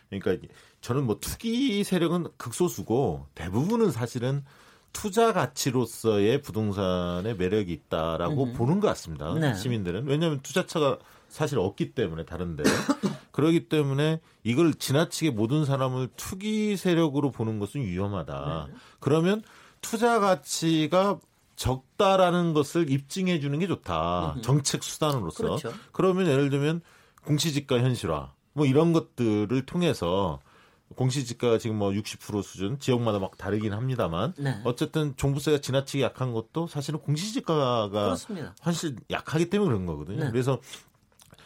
[0.10, 0.48] 그러니까
[0.82, 4.44] 저는 뭐 투기 세력은 극소수고 대부분은 사실은
[4.92, 8.54] 투자 가치로서의 부동산의 매력이 있다라고 음.
[8.54, 9.34] 보는 것 같습니다.
[9.34, 9.54] 네.
[9.56, 11.00] 시민들은 왜냐하면 투자처가
[11.34, 12.62] 사실 없기 때문에 다른데
[13.32, 18.68] 그러기 때문에 이걸 지나치게 모든 사람을 투기 세력으로 보는 것은 위험하다.
[18.70, 18.74] 네.
[19.00, 19.42] 그러면
[19.82, 21.20] 투자 가치가
[21.56, 24.36] 적다라는 것을 입증해 주는 게 좋다.
[24.44, 25.44] 정책 수단으로서.
[25.44, 25.74] 그렇죠.
[25.92, 26.82] 그러면 예를 들면
[27.24, 30.40] 공시지가 현실화 뭐 이런 것들을 통해서
[30.96, 34.62] 공시지가가 지금 뭐 60% 수준 지역마다 막 다르긴 합니다만 네.
[34.66, 38.54] 어쨌든 종부세가 지나치게 약한 것도 사실은 공시지가가 그렇습니다.
[38.64, 40.26] 훨씬 약하기 때문에 그런 거거든요.
[40.26, 40.32] 네.
[40.32, 40.60] 그래서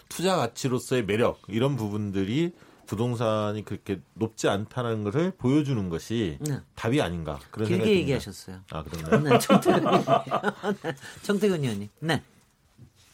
[0.10, 2.54] 투자 가치로서의 매력 이런 부분들이
[2.86, 6.60] 부동산이 그렇게 높지 않다는 것을 보여주는 것이 네.
[6.76, 8.62] 답이 아닌가 그런 길게 생각이 얘기하셨어요.
[8.72, 9.22] 아 그런가요?
[9.30, 9.84] 네, 정태근,
[11.24, 11.90] 정태근 의원님.
[12.00, 12.24] 네.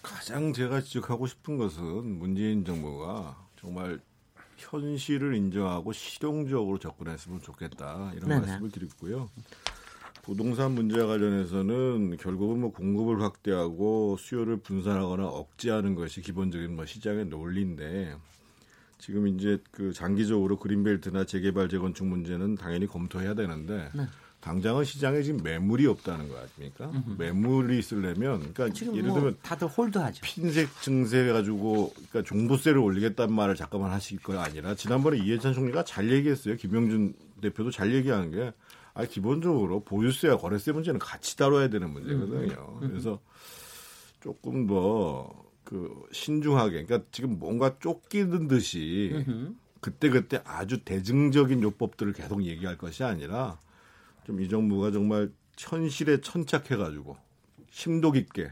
[0.03, 3.99] 가장 제가 지적하고 싶은 것은 문재인 정부가 정말
[4.57, 8.45] 현실을 인정하고 실용적으로 접근했으면 좋겠다 이런 네네.
[8.45, 9.29] 말씀을 드리고요.
[10.23, 18.15] 부동산 문제와 관련해서는 결국은 뭐 공급을 확대하고 수요를 분산하거나 억제하는 것이 기본적인 뭐 시장의 논리인데
[18.99, 24.07] 지금 이제 그 장기적으로 그린벨트나 재개발 재건축 문제는 당연히 검토해야 되는데 네.
[24.39, 26.89] 당장은 시장에 지금 매물이 없다는 거 아닙니까?
[26.89, 27.21] 음흠.
[27.21, 30.21] 매물이 있으려면 그러니까 예를 뭐 들면 다들 홀드하죠.
[30.23, 36.09] 핀셋 증세 가지고 그러니까 종부세를 올리겠다는 말을 잠깐만 하실 거 아니라 지난번에 이해찬 총리가 잘
[36.09, 36.55] 얘기했어요.
[36.55, 38.53] 김영준 대표도 잘 얘기한 게
[38.95, 42.77] 아, 기본적으로 보유세와 거래세 문제는 같이 다뤄야 되는 문제거든요.
[42.81, 42.89] 음, 음.
[42.89, 43.19] 그래서
[44.21, 49.11] 조금 더 그 신중하게, 그러니까 지금 뭔가 쫓기는 듯이
[49.79, 53.57] 그때 그때 아주 대증적인 요법들을 계속 얘기할 것이 아니라
[54.25, 57.15] 좀 이 정부가 정말 현실에 천착해 가지고
[57.71, 58.51] 심도 깊게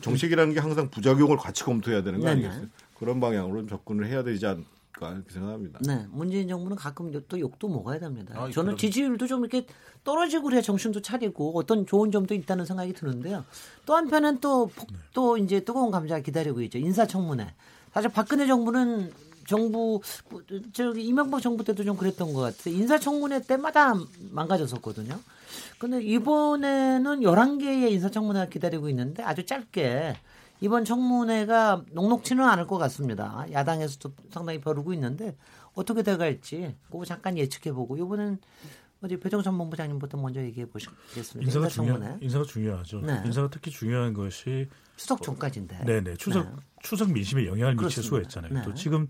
[0.00, 2.28] 정책이라는 게 항상 부작용을 같이 검토해야 되는 거.
[2.28, 2.66] 아니겠어요?
[2.98, 4.64] 그런 방향으로 접근을 해야 되지 않
[4.98, 5.78] 을까 이렇게 생각합니다.
[5.82, 8.34] 네, 문재인 정부는 가끔 또 욕도 먹어야 됩니다.
[8.36, 8.76] 아, 저는 그럼...
[8.76, 9.66] 지지율도 좀 이렇게
[10.04, 13.44] 떨어지고 그래야 정신도 차리고 어떤 좋은 점도 있다는 생각이 드는데요.
[13.86, 16.78] 또 한편은 또또 또 이제 뜨거운 감자가 기다리고 있죠.
[16.78, 17.54] 인사청문회.
[17.92, 19.12] 사실 박근혜 정부는
[19.46, 20.00] 정부
[20.72, 22.74] 저기 이명박 정부 때도 좀 그랬던 것 같아요.
[22.74, 23.94] 인사청문회 때마다
[24.30, 25.18] 망가졌었거든요.
[25.78, 30.16] 근데 이번에는 11개의 인사청문회가 기다리고 있는데 아주 짧게
[30.60, 33.46] 이번 청문회가 녹록치는 않을 것 같습니다.
[33.52, 35.36] 야당에서도 상당히 벼르고 있는데
[35.74, 38.38] 어떻게 돼갈지 그거 잠깐 예측해보고 이번엔
[39.00, 41.46] 어디 배정선 본부장님부터 먼저 얘기해 보시겠습니다.
[41.46, 43.00] 인사가 인사 중요 인사가 중요하죠.
[43.02, 43.22] 네.
[43.24, 45.84] 인사가 특히 중요한 것이 추석 전까지인데.
[45.84, 46.56] 네네 추석 네.
[46.82, 48.52] 추석 민심에 영향을 미칠 수가 있잖아요.
[48.52, 48.62] 네.
[48.64, 49.06] 또 지금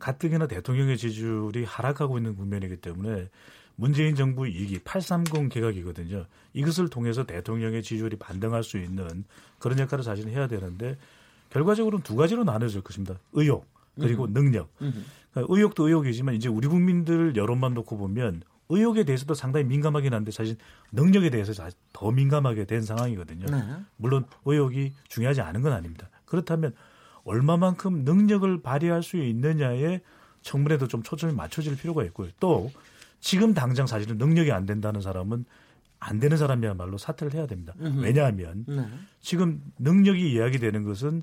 [0.00, 3.28] 가뜩이나 대통령의 지지율이 하락하고 있는 국면이기 때문에
[3.76, 6.26] 문재인 정부 2기 830 개각이거든요.
[6.52, 9.24] 이것을 통해서 대통령의 지지율이 반등할 수 있는
[9.58, 10.96] 그런 역할을 사실 해야 되는데
[11.50, 13.18] 결과적으로는 두 가지로 나눠질 것입니다.
[13.32, 13.66] 의욕
[13.98, 14.32] 그리고 음.
[14.32, 14.70] 능력.
[14.80, 15.04] 음.
[15.32, 20.56] 그러니까 의욕도 의욕이지만 이제 우리 국민들 여론만 놓고 보면 의욕에 대해서도 상당히 민감하긴 한데 사실
[20.92, 21.52] 능력에 대해서
[21.92, 23.46] 더 민감하게 된 상황이거든요.
[23.46, 23.62] 네.
[23.96, 26.08] 물론 의욕이 중요하지 않은 건 아닙니다.
[26.24, 26.74] 그렇다면
[27.24, 30.00] 얼마만큼 능력을 발휘할 수 있느냐에
[30.40, 32.30] 청문회도 좀 초점이 맞춰질 필요가 있고요.
[32.40, 32.70] 또
[33.22, 35.46] 지금 당장 사실은 능력이 안 된다는 사람은
[36.00, 37.72] 안 되는 사람이야말로 사퇴를 해야 됩니다.
[37.78, 38.84] 왜냐하면 네.
[39.20, 41.22] 지금 능력이 이야기되는 것은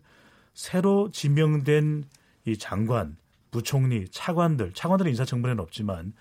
[0.53, 2.05] 새로 지명된
[2.45, 3.17] 이 장관,
[3.51, 6.13] 부총리, 차관들, 차관들은 인사청문회는 없지만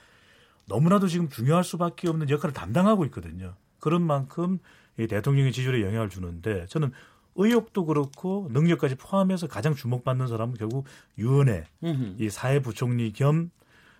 [0.66, 3.54] 너무나도 지금 중요할 수밖에 없는 역할을 담당하고 있거든요.
[3.78, 4.58] 그런 만큼
[4.98, 6.90] 이 대통령의 지지율에 영향을 주는데 저는
[7.36, 10.86] 의욕도 그렇고 능력까지 포함해서 가장 주목받는 사람은 결국
[11.16, 11.66] 유은혜
[12.18, 13.52] 이 사회부총리 겸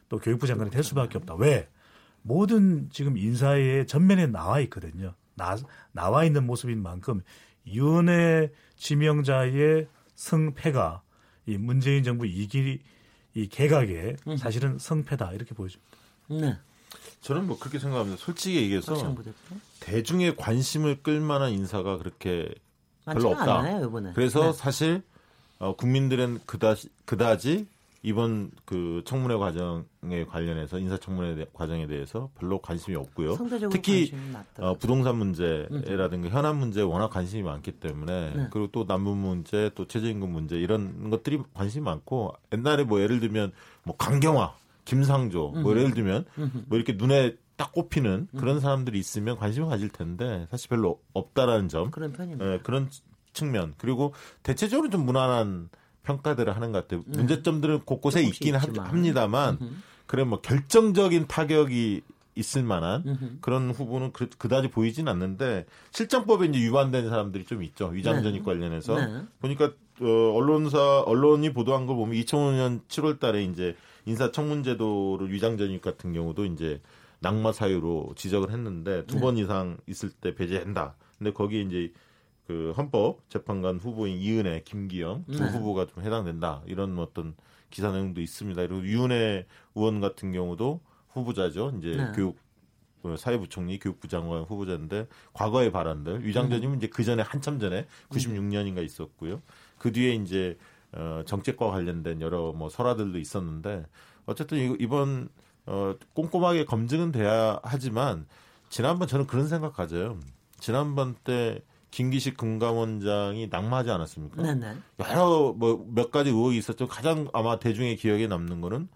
[0.09, 1.35] 또 교육부 장관이 될 수밖에 없다.
[1.35, 1.69] 왜?
[2.23, 5.15] 모든 지금 인사의 전면에 나와 있거든요.
[5.35, 5.57] 나,
[5.93, 7.23] 나와 있는 모습인 만큼
[7.67, 11.03] 유은혜 지명자의 성패가
[11.47, 12.81] 이 문재인 정부 이기
[13.35, 15.97] 이 개각의 사실은 성패다 이렇게 보여집니다.
[16.29, 16.59] 네.
[17.21, 18.23] 저는 뭐 그렇게 생각합니다.
[18.23, 19.15] 솔직히 얘기해서
[19.81, 22.53] 대중의 관심을 끌만한 인사가 그렇게
[23.05, 23.59] 별로 없다.
[23.59, 24.53] 않아요, 그래서 네.
[24.53, 25.03] 사실
[25.59, 27.67] 어, 국민들은 그다지, 그다지
[28.03, 33.37] 이번 그 청문회 과정에 관련해서 인사청문회 과정에 대해서 별로 관심이 없고요.
[33.71, 34.13] 특히
[34.59, 38.49] 어, 부동산 문제라든가 현안 문제에 워낙 관심이 많기 때문에 네.
[38.51, 43.53] 그리고 또 남북 문제, 또 최저임금 문제 이런 것들이 관심이 많고 옛날에 뭐 예를 들면
[43.83, 46.25] 뭐 강경화, 김상조 뭐 예를 들면
[46.67, 48.61] 뭐 이렇게 눈에 딱 꼽히는 그런 음.
[48.61, 51.91] 사람들이 있으면 관심을 가질 텐데 사실 별로 없다라는 점.
[51.91, 52.45] 그런 편입니다.
[52.45, 52.89] 네, 그런
[53.33, 55.69] 측면 그리고 대체적으로 좀 무난한
[56.09, 57.03] 평가들을 하는 것 같아요.
[57.07, 57.19] 네.
[57.19, 58.87] 문제점들은 곳곳에 있긴 있지만.
[58.87, 59.59] 합니다만
[60.07, 62.01] 그래 뭐 결정적인 타격이
[62.35, 63.39] 있을 만한 음흠.
[63.41, 67.89] 그런 후보는 그, 그다지 보이진 않는데 실정법에 이제 위반된 사람들이 좀 있죠.
[67.89, 68.45] 위장 전입 네.
[68.45, 69.23] 관련해서 네.
[69.41, 76.45] 보니까 어, 언론사 언론이 보도한 걸 보면 2005년 7월달에 이제 인사청문제도를 위장 전입 같은 경우도
[76.47, 76.81] 이제
[77.21, 79.43] 낙마 사유로 지적을 했는데 두번 네.
[79.43, 80.95] 이상 있을 때 배제한다.
[81.19, 81.93] 근데 거기에 이제
[82.49, 85.51] 그 헌법 재판관 후보인 이은혜, 김기영 두 네.
[85.51, 86.63] 후보가 좀 해당된다.
[86.65, 87.35] 이런 어떤
[87.69, 88.67] 기사 내용도 있습니다.
[88.67, 90.81] 그리고 유은혜 의원 같은 경우도
[91.11, 91.75] 후보자죠.
[91.79, 92.13] 이제 네.
[92.17, 92.39] 교육
[93.03, 96.79] 그 사회부총리, 교육부 장관 후보자인데 과거의 발언들 위장전임은 음.
[96.79, 99.43] 이제 그 전에 한참 전에 96년인가 있었고요.
[99.77, 100.57] 그 뒤에 이제
[100.93, 103.85] 어 정책과 관련된 여러 뭐 설화들도 있었는데
[104.25, 105.29] 어쨌든 이번
[105.67, 108.27] 어, 꼼꼼하게 검증은 돼야 하지만
[108.71, 110.19] 지난번 저는 그런 생각 가져요.
[110.59, 114.43] 지난번 때 김기식 금감원장이 낙마하지 않았습니까?
[114.43, 114.77] 네네.
[115.01, 116.87] 여러 뭐 몇 가지 의혹이 있었죠.
[116.87, 118.89] 가장 아마 대중의 기억에 남는 거는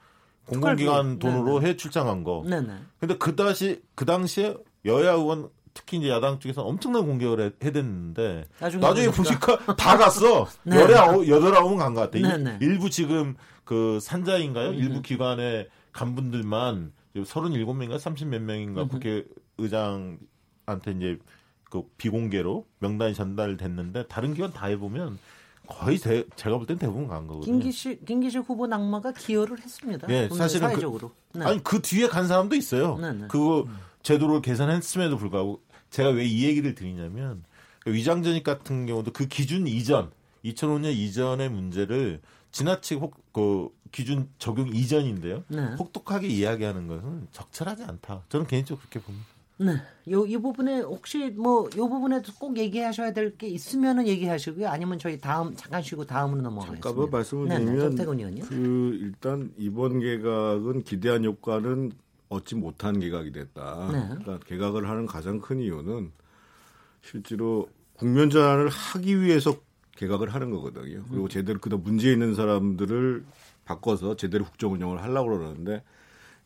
[0.46, 1.60] 공공기관 돈으로 네네.
[1.66, 2.44] 해외 출장한 거.
[2.46, 2.74] 네네.
[2.98, 8.46] 근데 그 다시 그 당시에 여야 의원 특히 이제 야당 쪽에서 엄청난 공격을 해, 대는데
[8.60, 10.46] 나중에, 나중에 보니까 다 갔어.
[10.64, 10.76] 네.
[10.76, 12.18] 열에 아홉, 여덟 아홉은 간 것 같아.
[12.18, 12.58] 네네.
[12.60, 14.70] 일부 지금 그 산자인가요?
[14.70, 14.74] 음.
[14.74, 19.24] 일부 기관의 간분들만 37명인가 30몇 명인가 국회
[19.58, 21.18] 의장한테 이제
[21.72, 25.18] 그 비공개로 명단이 전달됐는데 다른 기관 다 해보면
[25.66, 27.50] 거의 대, 제가 볼 땐 대부분 간 거거든요.
[27.50, 30.06] 김기식 김기식 후보 낙마가 기여를 했습니다.
[30.06, 31.12] 네, 사실은 그 사회적으로.
[31.32, 31.46] 그, 네.
[31.46, 32.98] 아니 그 뒤에 간 사람도 있어요.
[32.98, 33.26] 네, 네.
[33.30, 33.64] 그
[34.02, 37.42] 제도를 개선했음에도 불구하고 제가 왜 이 얘기를 드리냐면
[37.86, 40.10] 위장전입 같은 경우도 그 기준 이전
[40.44, 45.44] 2005년 이전의 문제를 지나치게 혹, 그 기준 적용 이전인데요.
[45.48, 45.64] 네.
[45.78, 48.24] 혹독하게 이야기하는 것은 적절하지 않다.
[48.28, 49.26] 저는 개인적으로 그렇게 봅니다.
[49.58, 49.76] 네.
[50.10, 54.68] 요, 이 부분에 혹시 뭐, 요 부분에도 꼭 얘기하셔야 될 게 있으면은 얘기하시고요.
[54.68, 56.88] 아니면 저희 다음, 잠깐 쉬고 다음으로 넘어가겠습니다.
[56.88, 57.64] 잠깐 말씀을 네, 네.
[57.64, 58.34] 드리면.
[58.34, 61.92] 네, 그, 일단 이번 개각은 기대한 효과는
[62.28, 63.88] 얻지 못한 개각이 됐다.
[63.92, 64.08] 네.
[64.22, 66.10] 그러니까 개각을 하는 가장 큰 이유는
[67.02, 69.54] 실제로 국면 전환을 하기 위해서
[69.96, 71.04] 개각을 하는 거거든요.
[71.10, 73.24] 그리고 제대로 그다음 문제 있는 사람들을
[73.64, 75.82] 바꿔서 제대로 국정 운영을 하려고 그러는데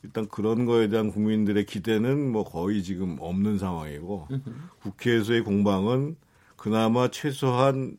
[0.06, 4.28] 일단 그런 거에 대한 국민들의 기대는 뭐 거의 지금 없는 상황이고
[4.82, 6.16] 국회에서의 공방은
[6.56, 7.98] 그나마 최소한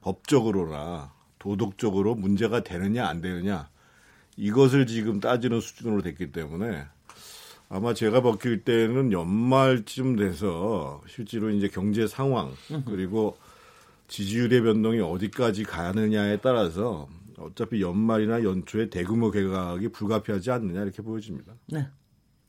[0.00, 3.68] 법적으로나 도덕적으로 문제가 되느냐 안 되느냐
[4.36, 6.84] 이것을 지금 따지는 수준으로 됐기 때문에
[7.68, 12.52] 아마 제가 바뀔 때는 연말쯤 돼서 실제로 이제 경제 상황
[12.86, 13.36] 그리고
[14.06, 21.54] 지지율의 변동이 어디까지 가느냐에 따라서 어차피 연말이나 연초에 대규모 개각이 불가피하지 않느냐 이렇게 보여집니다.
[21.66, 21.86] 네.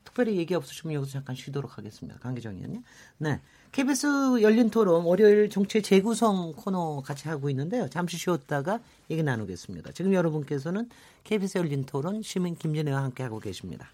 [0.04, 2.18] 특별히 얘기 없으시면 여기서 잠깐 쉬도록 하겠습니다.
[2.20, 2.84] 강기정 의원님.
[3.18, 3.42] 네.
[3.72, 7.90] KBS 열린 토론 월요일 정치 재구성 코너 같이 하고 있는데요.
[7.90, 9.92] 잠시 쉬었다가 얘기 나누겠습니다.
[9.92, 10.90] 지금 여러분께서는
[11.26, 13.90] KBS 열린 토론 시민 김진애와 함께 하고 계십니다.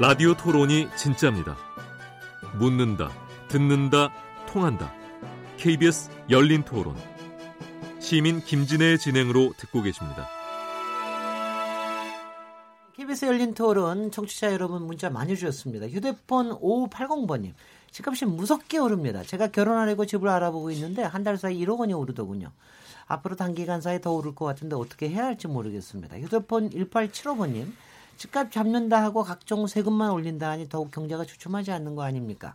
[0.00, 1.56] 라디오 토론이 진짜입니다.
[2.58, 3.10] 묻는다,
[3.48, 4.10] 듣는다,
[4.52, 4.92] 통한다.
[5.56, 6.94] KBS 열린 토론.
[8.00, 10.28] 시민 김진애의 진행으로 듣고 계십니다.
[12.94, 15.88] KBS 열린 토론 청취자 여러분 문자 많이 주셨습니다.
[15.88, 17.54] 휴대폰 5580번님.
[17.90, 19.22] 집값이 무섭게 오릅니다.
[19.22, 22.50] 제가 결혼하려고 집을 알아보고 있는데 한 달 사이 1억 원이 오르더군요.
[23.06, 26.18] 앞으로 단기간 사이에 더 오를 것 같은데 어떻게 해야 할지 모르겠습니다.
[26.18, 27.72] 휴대폰 1875번님.
[28.18, 32.54] 집값 잡는다 하고 각종 세금만 올린다 하니 더욱 경제가 주춤하지 않는 거 아닙니까?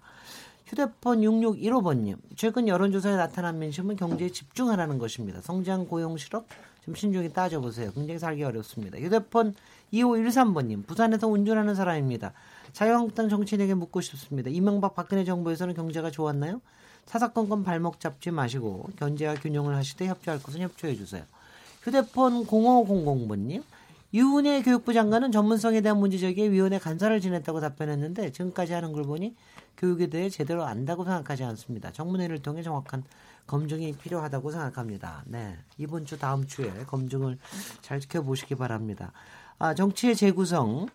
[0.67, 2.17] 휴대폰 6615번님.
[2.35, 5.39] 최근 여론조사에 나타난 민심은 경제에 집중하라는 것입니다.
[5.39, 6.45] 성장, 고용, 실업
[6.83, 7.91] 좀 신중히 따져보세요.
[7.93, 8.97] 굉장히 살기 어렵습니다.
[8.99, 9.55] 휴대폰
[9.93, 10.85] 2513번님.
[10.85, 12.33] 부산에서 운전하는 사람입니다.
[12.73, 14.49] 자유한국당 정치인에게 묻고 싶습니다.
[14.49, 16.59] 이명박 박근혜 정부에서는 경제가 좋았나요?
[17.05, 21.23] 사사건건 발목 잡지 마시고 견제와 균형을 하시되 협조할 것은 협조해 주세요.
[21.81, 23.63] 휴대폰 0500번님.
[24.13, 29.35] 유은혜 교육부 장관은 전문성에 대한 문제제기에 위원회 간사를 지냈다고 답변했는데 지금까지 하는 걸 보니
[29.75, 31.91] 교육에 대해 제대로 안다고 생각하지 않습니다.
[31.91, 33.03] 청문회를 통해 정확한
[33.45, 35.23] 검증이 필요하다고 생각합니다.
[35.25, 35.57] 네.
[35.77, 37.37] 이번 주 다음 주에 검증을
[37.81, 39.11] 잘 지켜보시기 바랍니다.
[39.59, 40.87] 아, 정치의 재구성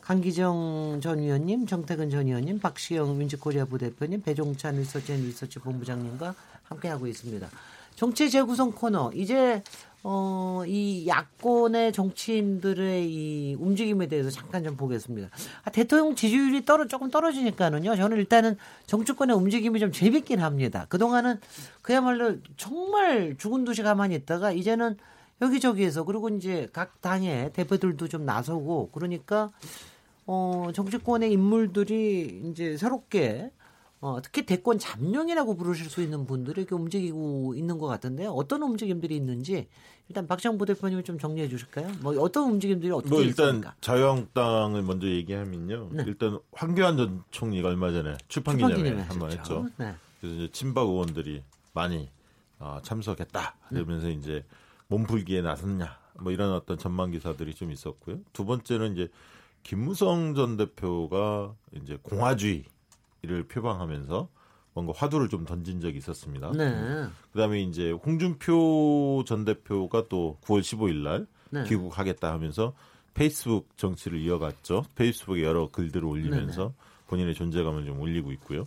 [0.00, 7.06] 강기정 전 위원님, 정태근 전 위원님, 박시영 민주코리아 부대표님, 배종찬 리서치 앤 리서치 본부장님과 함께하고
[7.06, 7.48] 있습니다.
[7.94, 9.62] 정치 재구성 코너 이제
[10.02, 15.28] 어, 이 야권의 정치인들의 이 움직임에 대해서 잠깐 좀 보겠습니다.
[15.62, 17.96] 아, 대통령 지지율이 떨어, 조금 떨어지니까는요.
[17.96, 20.86] 저는 일단은 정치권의 움직임이 좀 재밌긴 합니다.
[20.88, 21.38] 그동안은
[21.82, 24.96] 그야말로 정말 죽은 듯이 가만히 있다가 이제는
[25.42, 29.50] 여기저기에서 그리고 이제 각 당의 대표들도 좀 나서고 그러니까
[30.26, 33.50] 어, 정치권의 인물들이 이제 새롭게
[34.02, 38.30] 어, 특히 대권 잠룡이라고 부르실 수 있는 분들이 이렇게 움직이고 있는 것 같은데요.
[38.30, 39.68] 어떤 움직임들이 있는지
[40.08, 41.92] 일단 박정부 대표님이 좀 정리해 주실까요?
[42.00, 43.74] 뭐 어떤 움직임들이 어떻게 뭐 일단 있습니까?
[43.82, 45.90] 자유한국당을 먼저 얘기하면요.
[45.92, 46.04] 네.
[46.06, 49.68] 일단 황교안 전 총리가 얼마 전에 출판 기념회 한번 했죠.
[49.76, 49.94] 네.
[50.20, 51.42] 그래서 이제 친박 의원들이
[51.74, 52.08] 많이
[52.58, 53.56] 어, 참석했다.
[53.68, 54.14] 그러면서 네.
[54.14, 54.44] 이제
[54.88, 55.98] 몸풀기에 나섰냐.
[56.20, 58.18] 뭐 이런 어떤 전망 기사들이 좀 있었고요.
[58.32, 59.08] 두 번째는 이제
[59.62, 62.64] 김무성 전 대표가 이제 공화주의
[63.22, 64.28] 이를 표방하면서
[64.72, 66.52] 뭔가 화두를 좀 던진 적이 있었습니다.
[66.52, 67.06] 네.
[67.32, 71.64] 그다음에 이제 홍준표 전 대표가 또 9월 15일 날 네.
[71.64, 72.72] 귀국하겠다 하면서
[73.14, 74.84] 페이스북 정치를 이어갔죠.
[74.94, 76.74] 페이스북에 여러 글들을 올리면서 네네.
[77.08, 78.66] 본인의 존재감을 좀 올리고 있고요.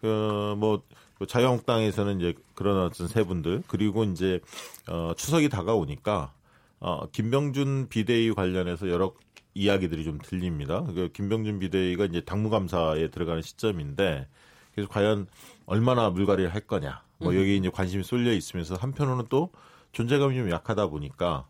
[0.00, 0.82] 그뭐
[1.26, 4.40] 자유한국당에서는 이제 그런 어떤 세 분들 그리고 이제
[4.88, 6.32] 어 추석이 다가오니까
[6.80, 9.12] 어 김병준 비대위 관련해서 여러
[9.54, 10.84] 이야기들이 좀 들립니다.
[10.84, 14.28] 그 김병준 비대위가 이제 당무감사에 들어가는 시점인데
[14.74, 15.26] 그래서 과연
[15.66, 17.02] 얼마나 물갈이를 할 거냐.
[17.18, 19.50] 뭐 여기 이제 관심이 쏠려 있으면서 한편으로는 또
[19.92, 21.46] 존재감이 좀 약하다 보니까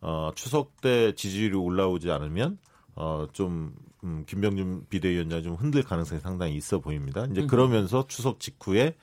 [0.00, 2.58] 어 추석 때 지지율이 올라오지 않으면
[2.96, 3.72] 어좀
[4.04, 7.24] 음, 김병준 비대위원장이 좀 흔들 가능성이 상당히 있어 보입니다.
[7.30, 8.96] 이제 그러면서 추석 직후에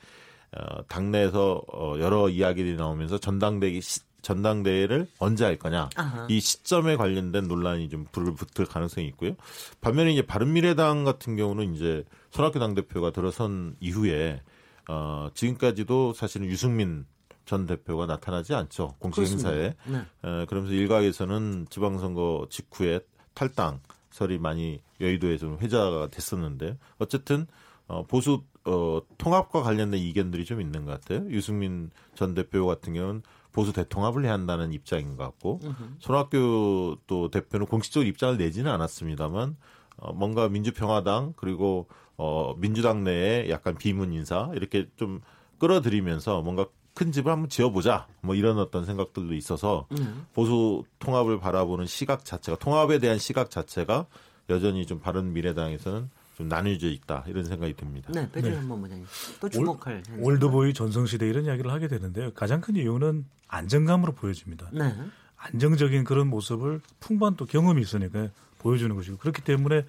[0.52, 6.26] 어, 당내에서 어, 여러 이야기들이 나오면서 전당대기 시, 전당대회를 언제 할 거냐 아하.
[6.28, 9.32] 이 시점에 관련된 논란이 좀 불을 붙을 가능성이 있고요.
[9.80, 14.42] 반면에 이제 바른미래당 같은 경우는 이제 손학규 당 대표가 들어선 이후에
[14.88, 17.06] 어, 지금까지도 사실은 유승민
[17.44, 19.50] 전 대표가 나타나지 않죠 공식 그렇습니다.
[19.50, 19.74] 행사에.
[19.86, 19.98] 네.
[20.22, 23.00] 어, 그러면서 일각에서는 지방선거 직후에
[23.34, 27.46] 탈당설이 많이 여의도에서 회자가 됐었는데 어쨌든
[27.86, 31.28] 어, 보수 어, 통합과 관련된 이견들이 좀 있는 것 같아요.
[31.30, 33.22] 유승민 전 대표 같은 경우는
[33.52, 35.96] 보수 대통합을 해야 한다는 입장인 것 같고 으흠.
[35.98, 39.56] 손학규 또 대표는 공식적으로 입장을 내지는 않았습니다만
[39.96, 41.86] 어, 뭔가 민주평화당 그리고
[42.16, 45.20] 어, 민주당 내에 약간 비문 인사 이렇게 좀
[45.58, 50.26] 끌어들이면서 뭔가 큰 집을 한번 지어보자 뭐 이런 어떤 생각들도 있어서 음.
[50.34, 54.06] 보수 통합을 바라보는 시각 자체가 통합에 대한 시각 자체가
[54.48, 56.10] 여전히 좀 바른 미래당에서는
[56.40, 58.10] 좀 나뉘어져 있다 이런 생각이 듭니다.
[58.14, 59.06] 네, 배준현 본부장님
[59.40, 62.32] 또 주목할 올, 드보이 전성시대 이런 이야기를 하게 되는데요.
[62.32, 64.70] 가장 큰 이유는 안정감으로 보여집니다.
[64.72, 64.94] 네.
[65.36, 69.84] 안정적인 그런 모습을 풍부한 또 경험이 있으니까 보여주는 것이고 그렇기 때문에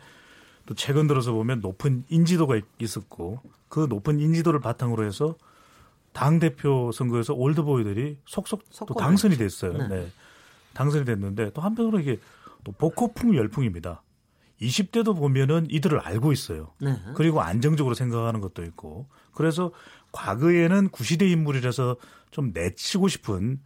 [0.65, 3.39] 또 최근 들어서 보면 높은 인지도가 있었고
[3.69, 5.35] 그 높은 인지도를 바탕으로 해서
[6.11, 9.77] 당 대표 선거에서 올드보이들이 속속 또 당선이 됐어요.
[9.77, 9.87] 네.
[9.87, 10.11] 네.
[10.73, 12.19] 당선이 됐는데 또 한편으로 이게
[12.65, 14.01] 또 복고풍 열풍입니다.
[14.61, 16.73] 20대도 보면은 이들을 알고 있어요.
[16.79, 16.95] 네.
[17.15, 19.07] 그리고 안정적으로 생각하는 것도 있고.
[19.33, 19.71] 그래서
[20.11, 21.97] 과거에는 구시대 인물이라서
[22.29, 23.59] 좀 내치고 싶은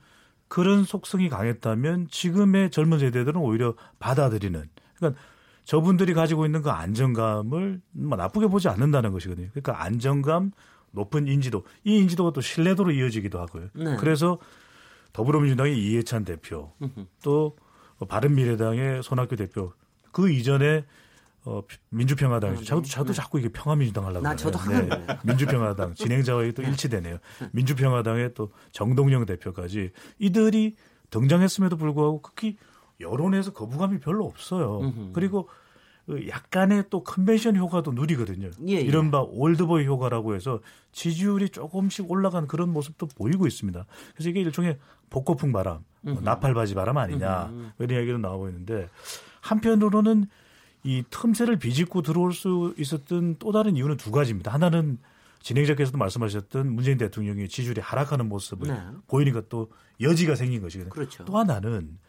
[0.48, 4.70] 그런 속성이 강했다면 지금의 젊은 세대들은 오히려 받아들이는.
[4.96, 5.22] 그러니까
[5.66, 9.50] 저분들이 가지고 있는 그 안정감을 뭐 나쁘게 보지 않는다는 것이거든요.
[9.50, 10.52] 그러니까 안정감,
[10.91, 13.70] 높은 인지도, 이 인지도가 또 신뢰도로 이어지기도 하고요.
[13.74, 13.98] 네.
[13.98, 14.38] 그래서
[15.12, 16.74] 더불어민주당의 이해찬 대표,
[17.24, 17.56] 또
[18.08, 19.74] 바른미래당의 손학규 대표,
[20.16, 20.86] 그 이전에
[21.43, 22.61] 어, 민주평화당이죠.
[22.61, 22.89] 아, 저도, 네.
[22.89, 23.13] 저도 네.
[23.13, 25.07] 자꾸 이게 평화민주당 하려고 나 저도 하는 네.
[25.26, 26.70] 민주평화당 진행자와 또 네.
[26.70, 27.18] 일치되네요.
[27.51, 30.78] 민주평화당의 또 정동영 대표까지 이들이
[31.09, 32.55] 등장했음에도 불구하고 극히
[33.01, 34.80] 여론에서 거부감이 별로 없어요.
[34.80, 35.11] 음흠.
[35.11, 35.49] 그리고
[36.05, 38.51] 그 약간의 또 컨벤션 효과도 누리거든요.
[38.70, 38.80] 예, 예.
[38.80, 40.61] 이른바 올드보이 효과라고 해서
[40.93, 43.86] 지지율이 조금씩 올라간 그런 모습도 보이고 있습니다.
[44.13, 44.78] 그래서 이게 일종의
[45.09, 47.84] 복고풍 바람, 뭐 나팔바지 바람 아니냐 음흠.
[47.84, 48.88] 이런 얘기도 나오고 있는데
[49.46, 50.26] 한편으로는
[50.84, 54.52] 이 틈새를 비집고 들어올 수 있었던 또 다른 이유는 두 가지입니다.
[54.52, 54.98] 하나는
[55.41, 58.82] 진행자께서도 말씀하셨던 문재인 대통령의 지지율이 하락하는 모습을 네.
[59.08, 59.72] 보이니까 또
[60.02, 60.91] 여지가 생긴 것이거든요.
[60.91, 61.26] 그렇죠.
[61.26, 62.00] 또 하나는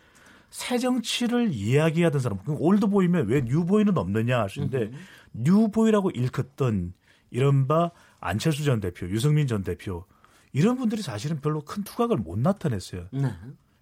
[0.48, 4.92] 새 정치를 이야기하던 사람, 올드보이면 왜 뉴보이는 없느냐 하시는데
[5.32, 6.94] 뉴보이라고 일컫던
[7.30, 10.06] 이른바 안철수 전 대표, 유승민 전 대표
[10.52, 13.08] 이런 분들이 사실은 별로 큰 투각을 못 나타냈어요.
[13.12, 13.34] 네.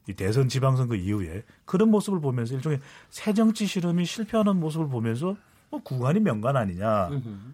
[0.09, 2.80] 이 대선 지방선 거 이후에 그런 모습을 보면서 일종의
[3.11, 5.36] 새 정치 실험이 실패하는 모습을 보면서
[5.70, 7.11] 뭐 구관이 명관 아니냐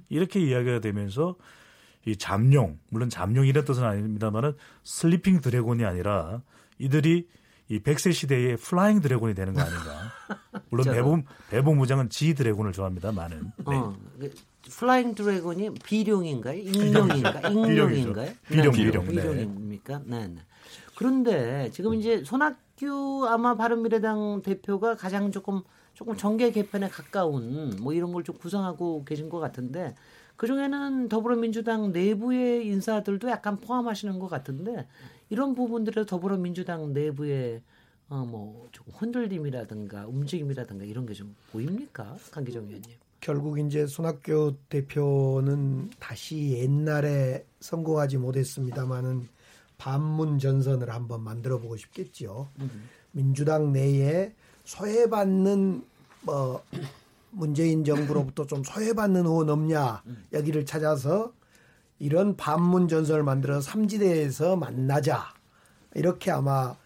[0.08, 1.36] 이렇게 이야기가 되면서
[2.06, 6.42] 이 잠룡 물론 잠룡이란 뜻은 아닙니다만은 sleeping dragon이 아니라
[6.78, 7.28] 이들이
[7.70, 10.12] 이 백세 시대의 flying dragon이 되는 거 아닌가.
[10.70, 13.12] 물론 배봉 배 본부장은 지 dragon을 좋아합니다.
[13.12, 13.52] 많은.
[13.58, 13.64] 네.
[13.64, 14.34] 어, 그
[14.70, 16.58] flying dragon이 비룡인가요?
[16.58, 17.48] 익룡인가?
[17.48, 18.32] 익룡인가요?
[18.48, 19.06] 비룡 비룡.
[19.06, 20.00] 비룡입니까?
[20.04, 20.26] 네.
[20.26, 20.40] 네.
[21.00, 25.62] 그런데 지금 이제 손학규 아마 바른미래당 대표가 가장 조금
[25.94, 29.94] 조금 정계 개편에 가까운 뭐 이런 걸 좀 구성하고 계신 것 같은데
[30.36, 34.86] 그 중에는 더불어민주당 내부의 인사들도 약간 포함하시는 것 같은데
[35.30, 37.62] 이런 부분들에 더불어민주당 내부의
[38.10, 42.90] 어 뭐 조금 흔들림이라든가 움직임이라든가 이런 게 좀 보입니까, 강기정 의원님?
[43.20, 49.28] 결국 이제 손학규 대표는 다시 옛날에 성공하지 못했습니다마는
[49.80, 52.48] 반문 전선을 한번 만들어 보고 싶겠지요.
[52.60, 52.88] 음.
[53.12, 55.82] 민주당 내에 소외받는
[56.20, 56.62] 뭐
[57.30, 60.26] 문재인 정부로부터 좀 소외받는 의원 없냐 음.
[60.34, 61.32] 여기를 찾아서
[61.98, 65.32] 이런 반문 전선을 만들어 삼지대에서 만나자
[65.94, 66.76] 이렇게 아마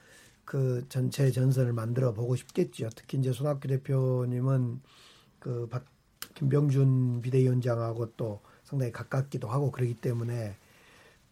[0.45, 2.91] 그 전체 전선을 만들어 보고 싶겠죠.
[2.95, 4.81] 특히 이제 손학규 대표님은
[5.41, 5.85] 그 박,
[6.35, 10.57] 김병준 비대위원장하고 또 상당히 가깝기도 하고 그러기 때문에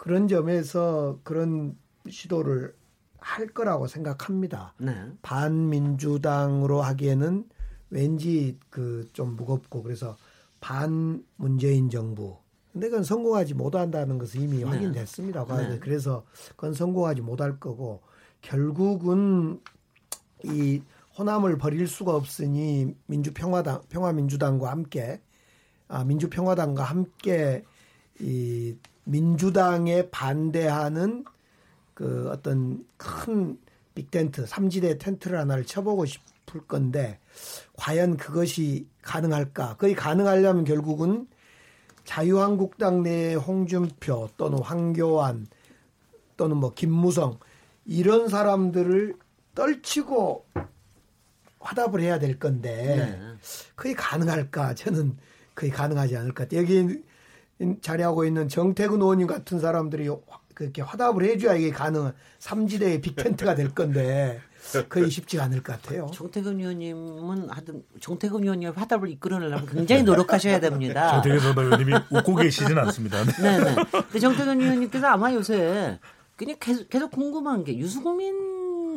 [0.02, 1.76] 그런 점에서 그런
[2.10, 2.74] 시도를
[3.18, 4.74] 할 거라고 생각합니다.
[4.78, 4.92] 네.
[5.22, 7.48] 반민주당으로 하기에는
[7.90, 10.16] 왠지 그 좀 무겁고 그래서
[10.60, 12.36] 반 문재인 정부.
[12.72, 14.64] 근데 그건 성공하지 못한다는 것은 이미 네.
[14.64, 15.44] 확인됐습니다.
[15.44, 15.78] 네.
[15.78, 16.24] 그래서
[16.56, 18.02] 그건 성공하지 못할 거고
[18.40, 19.60] 결국은
[20.42, 20.82] 이
[21.16, 25.22] 호남을 버릴 수가 없으니 민주평화당 평화민주당과 함께
[25.86, 27.62] 아 민주평화당과 함께
[28.18, 31.24] 이 민주당에 반대하는
[31.94, 33.58] 그 어떤 큰
[33.94, 37.18] 빅텐트, 삼지대 텐트를 하나를 쳐보고 싶을 건데
[37.76, 39.76] 과연 그것이 가능할까?
[39.76, 41.26] 그게 가능하려면 결국은
[42.04, 45.46] 자유한국당 내 홍준표 또는 황교안
[46.36, 47.38] 또는 뭐 김무성
[47.84, 49.14] 이런 사람들을
[49.54, 50.46] 떨치고
[51.60, 53.20] 화답을 해야 될 건데 네.
[53.74, 54.74] 그게 가능할까?
[54.74, 55.16] 저는
[55.54, 56.62] 그게 가능하지 않을 것 같아요.
[56.62, 57.02] 여기
[57.80, 60.08] 자리하고 있는 정태근 의원님 같은 사람들이
[60.54, 64.40] 그렇게 화답을 해줘야 이게 가능한 삼지대의 빅텐트가 될 건데
[64.88, 66.10] 그게 쉽지가 않을 것 같아요.
[66.14, 71.22] 정태근 의원님은 하여튼 정태근 의원님 화답을 이끌어내려면 굉장히 노력하셔야 됩니다.
[71.22, 73.24] 정태근 의원님이 웃고 계시진 않습니다.
[73.42, 73.74] 네 네.
[73.90, 75.98] 근데 정태근 의원님께서 아마 요새
[76.36, 78.51] 그냥 계속, 계속 궁금한 게 유승민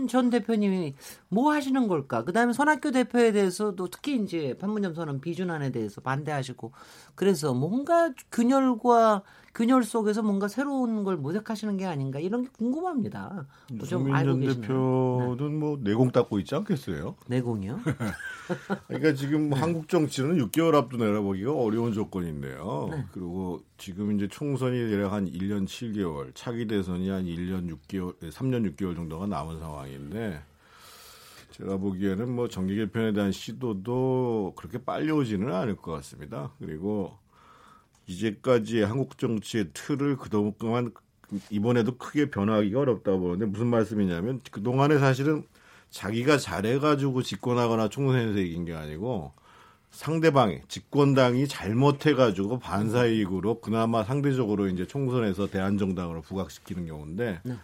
[0.08, 0.96] 전 대표님이
[1.30, 2.24] 뭐 하시는 걸까?
[2.24, 6.72] 그다음에 손학규 대표에 대해서도 특히 이제 판문점 선언 비준안에 대해서 반대하시고
[7.16, 9.24] 그래서 뭔가 균열과
[9.56, 13.48] 균열 속에서 뭔가 새로운 걸 모색하시는 게 아닌가 이런 게 궁금합니다.
[13.88, 15.58] 좀 알고 계시는 대표는 네.
[15.58, 17.16] 뭐 내공 닦고 있지 않겠어요?
[17.28, 17.80] 내공이요?
[18.88, 19.62] 그러니까 지금 뭐 네.
[19.62, 22.90] 한국 정치는 6개월 앞도 내려보기가 어려운 조건인데요.
[22.92, 23.06] 네.
[23.14, 28.94] 그리고 지금 이제 총선이 대략 한 1년 7개월, 차기 대선이 한 1년 6개월, 3년 6개월
[28.98, 30.44] 정도가 남은 상황인데
[31.52, 36.52] 제가 보기에는 뭐 정기 개편에 대한 시도도 그렇게 빨리 오지는 않을 것 같습니다.
[36.60, 37.18] 그리고
[38.08, 40.92] 이제까지 한국 정치의 틀을 그동안
[41.50, 45.44] 이번에도 크게 변화하기가 어렵다고 보는데 무슨 말씀이냐면 그동안에 사실은
[45.90, 49.32] 자기가 잘해가지고 집권하거나 총선에서 이긴 게 아니고
[49.92, 57.56] 상대방이 집권당이 잘못해가지고 반사이익으로 그나마 상대적으로 이제 총선에서 대한정당으로 부각시키는 경우인데 네.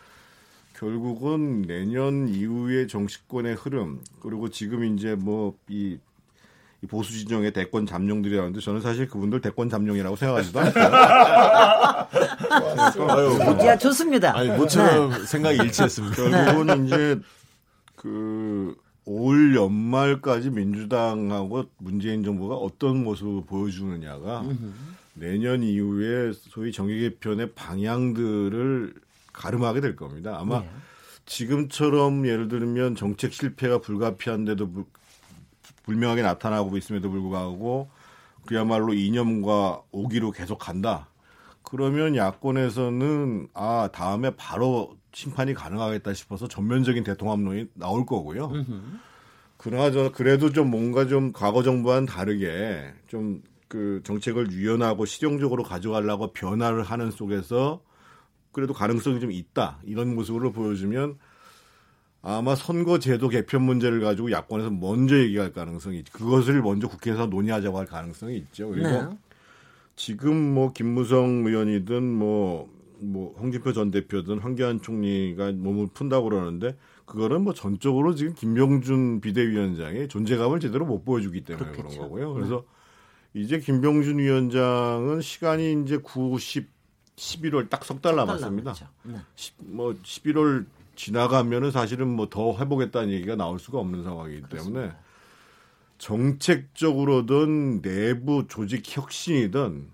[0.74, 5.98] 결국은 내년 이후의 정치권의 흐름 그리고 지금 이제 뭐이 이
[6.88, 10.84] 보수 진영의 대권 잠룡들이라는데 저는 사실 그분들 대권 잠룡이라고 생각하지도 않고요.
[13.12, 14.36] 아유, 야 좋습니다.
[14.36, 15.26] 아니 모처럼 네.
[15.26, 16.16] 생각이 일치했습니다.
[16.16, 17.20] 결국은 이제
[17.96, 18.76] 그
[19.06, 24.46] 올 연말까지 민주당하고 문재인 정부가 어떤 모습을 보여주느냐가
[25.16, 28.94] 내년 이후에 소위 정기 개편의 방향들을
[29.34, 30.38] 가름하게 될 겁니다.
[30.40, 30.70] 아마 네.
[31.26, 34.70] 지금처럼 예를 들면 정책 실패가 불가피한데도
[35.84, 37.90] 불명하게 나타나고 있음에도 불구하고
[38.46, 41.08] 그야말로 이념과 오기로 계속 간다.
[41.64, 48.52] 그러면 야권에서는 아 다음에 바로 심판이 가능하겠다 싶어서 전면적인 대통합론이 나올 거고요.
[49.58, 56.84] 그나저 그래도 좀 뭔가 좀 과거 정부와는 다르게 좀 그 정책을 유연하고 실용적으로 가져가려고 변화를
[56.84, 57.82] 하는 속에서
[58.52, 61.18] 그래도 가능성이 좀 있다 이런 모습으로 보여주면
[62.24, 66.12] 아마 선거제도 개편 문제를 가지고 야권에서 먼저 얘기할 가능성이 있죠.
[66.14, 68.70] 그것을 먼저 국회에서 논의하자고 할 가능성이 있죠.
[68.70, 69.10] 그리고 네.
[69.96, 72.70] 지금 뭐 김무성 의원이든 뭐,
[73.00, 80.08] 뭐 홍준표 전 대표든 황교안 총리가 몸을 푼다고 그러는데 그거는 뭐 전적으로 지금 김병준 비대위원장의
[80.08, 81.90] 존재감을 제대로 못 보여주기 때문에 그렇겠죠.
[81.90, 82.34] 그런 거고요.
[82.36, 82.64] 그래서
[83.34, 83.42] 네.
[83.42, 86.70] 이제 김병준 위원장은 시간이 이제 9, 10,
[87.16, 88.76] 11월 딱 석 달 남았습니다.
[89.04, 89.16] 네.
[89.36, 90.66] 10, 뭐 11월
[90.96, 94.80] 지나가면은 사실은 뭐 더 해보겠다는 얘기가 나올 수가 없는 상황이기 그렇습니다.
[94.82, 94.94] 때문에
[95.98, 99.88] 정책적으로든 내부 조직 혁신이든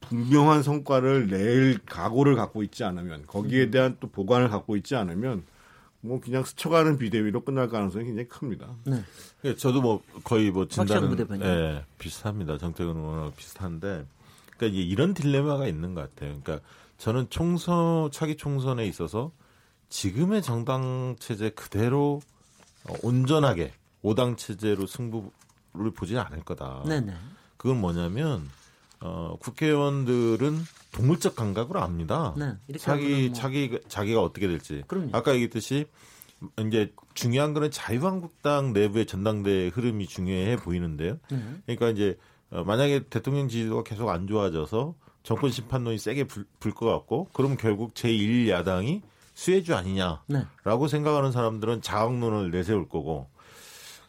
[0.00, 3.70] 분명한 성과를 낼 각오를 갖고 있지 않으면 거기에 음.
[3.70, 5.44] 대한 또 보관을 갖고 있지 않으면
[6.00, 8.66] 뭐 그냥 스쳐가는 비대위로 끝날 가능성이 굉장히 큽니다.
[8.84, 9.04] 네.
[9.44, 12.58] 예, 저도 뭐 거의 뭐 진단은 예, 비슷합니다.
[12.58, 14.04] 정책은 워낙 비슷한데
[14.56, 16.36] 그러니까 이제 이런 딜레마가 있는 것 같아요.
[16.42, 16.66] 그러니까
[16.98, 19.30] 저는 총선 차기 총선에 있어서
[19.92, 22.22] 지금의 정당 체제 그대로
[22.88, 26.82] 어, 온전하게 오당 체제로 승부를 보지 않을 거다.
[26.86, 27.14] 네네.
[27.58, 28.48] 그건 뭐냐면
[29.00, 30.58] 어, 국회의원들은
[30.92, 32.34] 동물적 감각으로 압니다.
[32.38, 33.32] 네, 자기 뭐...
[33.34, 34.82] 자기 자기가 어떻게 될지.
[34.86, 35.10] 그럼요.
[35.12, 35.86] 아까 얘기했듯이
[36.66, 41.18] 이제 중요한 거는 자유한국당 내부의 전당대 흐름이 중요해 보이는데요.
[41.30, 41.42] 네.
[41.66, 42.18] 그러니까 이제
[42.50, 47.92] 어, 만약에 대통령 지지도가 계속 안 좋아져서 정권 심판론이 세게 불 것 같고, 그럼 결국
[47.94, 49.02] 제1야당이
[49.34, 50.88] 수혜주 아니냐라고 네.
[50.88, 53.28] 생각하는 사람들은 자학론을 내세울 거고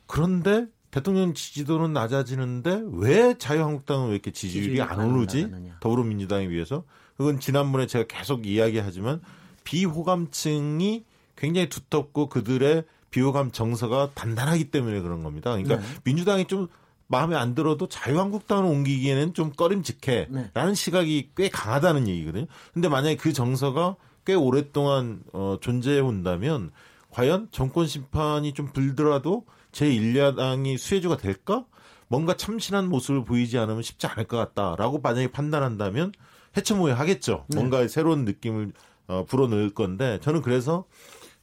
[0.05, 5.49] 그런데 대통령 지지도는 낮아지는데 왜 자유한국당은 왜 이렇게 지지율이 안 오르지?
[5.79, 6.83] 더불어민주당에 비해서
[7.17, 9.21] 그건 지난번에 제가 계속 이야기하지만
[9.63, 11.05] 비호감층이
[11.35, 15.51] 굉장히 두텁고 그들의 비호감 정서가 단단하기 때문에 그런 겁니다.
[15.51, 15.83] 그러니까 네.
[16.03, 16.67] 민주당이 좀
[17.07, 20.73] 마음에 안 들어도 자유한국당을 옮기기에는 좀 꺼림직해라는 네.
[20.73, 22.45] 시각이 꽤 강하다는 얘기거든요.
[22.73, 23.95] 근데 만약에 그 정서가
[24.25, 26.71] 꽤 오랫동안 어, 존재해 온다면
[27.09, 31.65] 과연 정권 심판이 좀 불더라도 제1야당이 수혜주가 될까?
[32.07, 36.11] 뭔가 참신한 모습을 보이지 않으면 쉽지 않을 것 같다라고 만약에 판단한다면
[36.55, 37.45] 해체모에 하겠죠.
[37.49, 37.57] 네.
[37.57, 38.73] 뭔가 새로운 느낌을
[39.07, 40.85] 어, 불어넣을 건데 저는 그래서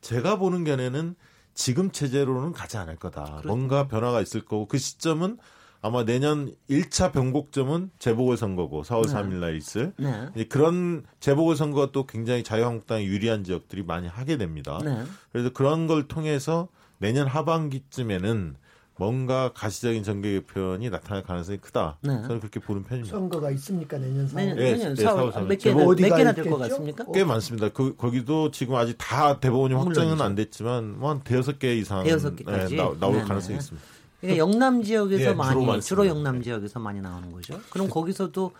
[0.00, 1.16] 제가 보는 견해는
[1.54, 3.24] 지금 체제로는 가지 않을 거다.
[3.24, 3.48] 그렇죠.
[3.48, 5.38] 뭔가 변화가 있을 거고 그 시점은
[5.82, 9.12] 아마 내년 1차 변곡점은 재보궐선거고 4월 네.
[9.14, 10.44] 3일 날 있을 네.
[10.48, 14.78] 그런 재보궐선거가 또 굉장히 자유한국당이 유리한 지역들이 많이 하게 됩니다.
[14.84, 15.02] 네.
[15.32, 16.68] 그래서 그런 걸 통해서
[16.98, 18.56] 내년 하반기쯤에는
[18.98, 21.96] 뭔가 가시적인 정계 개편이 나타날 가능성이 크다.
[22.02, 22.10] 네.
[22.20, 23.16] 저는 그렇게 보는 편입니다.
[23.16, 24.34] 선거가 있습니까 내년 4월?
[24.34, 27.06] 내년, 네, 내년 4월, 4월 몇 개나 몇 개나 될 것 같습니까?
[27.14, 27.70] 꽤 많습니다.
[27.70, 32.76] 그 거기도 지금 아직 다 대법원이 확정은 안 됐지만 뭐한 대여섯 개 이상 대여섯 개까지
[32.76, 33.86] 네, 나, 올 네, 가능성이 있습니다.
[34.20, 37.60] 그러니까 영남 지역에서 네, 많이 주로, 주로, 영남 지역에서 많이 나오는 거죠.
[37.70, 38.52] 그럼 거기서도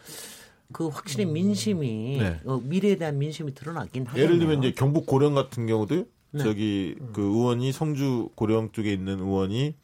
[0.73, 1.35] 그 확실히 음.
[1.35, 2.41] 민심이 네.
[2.45, 4.25] 어, 미래에 대한 민심이 드러나긴 하겠네요.
[4.25, 6.43] 예를 들면 이제 경북 고령 같은 경우도 네.
[6.43, 7.11] 저기 음.
[7.13, 9.75] 그 의원이 성주 고령 쪽에 있는 의원이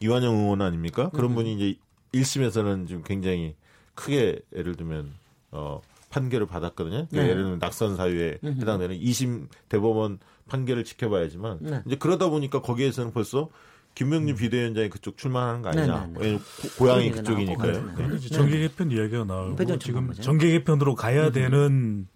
[0.00, 1.10] 이완영 의원 아닙니까?
[1.10, 1.34] 그런 음.
[1.36, 1.78] 분이 이제
[2.12, 3.54] 1심에서는 지금 굉장히
[3.94, 5.12] 크게 예를 들면
[5.50, 5.80] 어
[6.10, 7.06] 판결을 받았거든요.
[7.10, 7.28] 그러니까 네.
[7.30, 10.18] 예를 들면 낙선 사유에 해당되는 2심 대법원
[10.48, 11.82] 판결을 지켜봐야지만 네.
[11.86, 13.48] 이제 그러다 보니까 거기에서는 벌써
[13.94, 14.36] 김명준 음.
[14.36, 16.06] 비대위원장이 그쪽 출마하는 거 아니냐.
[16.14, 16.68] 네, 네, 네.
[16.78, 18.18] 고향이 그쪽이니까요.
[18.32, 22.08] 정계 개편 이야기가 나오고 지금 정계 개편으로 가야 되는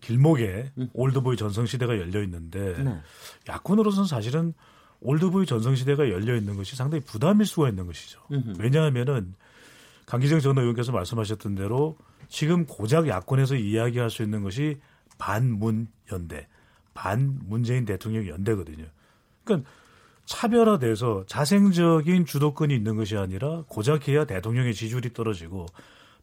[0.00, 0.88] 길목에 음.
[0.92, 3.00] 올드보이 전성시대가 열려 있는데 네.
[3.48, 4.52] 야권으로서는 사실은
[5.00, 8.20] 올드보이 전성시대가 열려 있는 것이 상당히 부담일 수가 있는 것이죠.
[8.58, 9.34] 왜냐하면은
[10.06, 11.96] 강기정 전 의원께서 말씀하셨던 대로
[12.28, 14.78] 지금 고작 야권에서 이야기할 수 있는 것이
[15.18, 16.46] 반문 연대,
[16.94, 18.86] 반 문재인 대통령 연대거든요.
[19.44, 19.68] 그러니까
[20.26, 25.66] 차별화돼서 자생적인 주도권이 있는 것이 아니라 고작 해야 대통령의 지지율이 떨어지고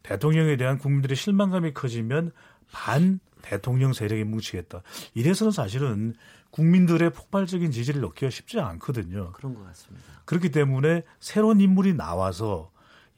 [0.02, 2.30] 대통령에 대한 국민들의 실망감이 커지면
[2.70, 4.82] 반 대통령 세력이 뭉치겠다.
[5.14, 6.14] 이래서는 사실은
[6.50, 9.32] 국민들의 폭발적인 지지를 얻기가 쉽지 않거든요.
[9.32, 10.06] 그런 것 같습니다.
[10.24, 12.70] 그렇기 때문에 새로운 인물이 나와서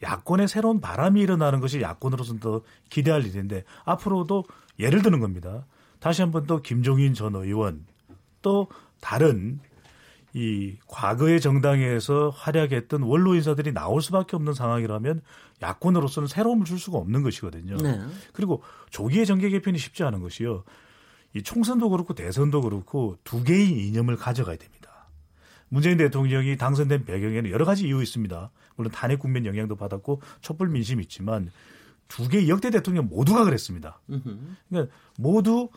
[0.02, 4.44] 야권의 새로운 바람이 일어나는 것이 야권으로서는 더 기대할 일인데 앞으로도
[4.78, 5.66] 예를 드는 겁니다.
[6.00, 7.86] 다시 한번 또 김종인 전 의원
[8.42, 8.68] 또
[9.00, 9.60] 다른
[10.36, 15.22] 이 과거의 정당에서 활약했던 원로 인사들이 나올 수밖에 없는 상황이라면
[15.62, 17.78] 야권으로서는 새로움을 줄 수가 없는 것이거든요.
[17.78, 17.98] 네.
[18.34, 20.62] 그리고 조기의 정계 개편이 쉽지 않은 것이요.
[21.32, 25.08] 이 총선도 그렇고 대선도 그렇고 두 개의 이념을 가져가야 됩니다.
[25.70, 28.50] 문재인 대통령이 당선된 배경에는 여러 가지 이유 있습니다.
[28.76, 31.50] 물론 탄핵 국면 영향도 받았고 촛불 민심이 있지만
[32.08, 34.02] 두 개의 역대 대통령 모두가 그랬습니다.
[34.68, 35.70] 그러니까 모두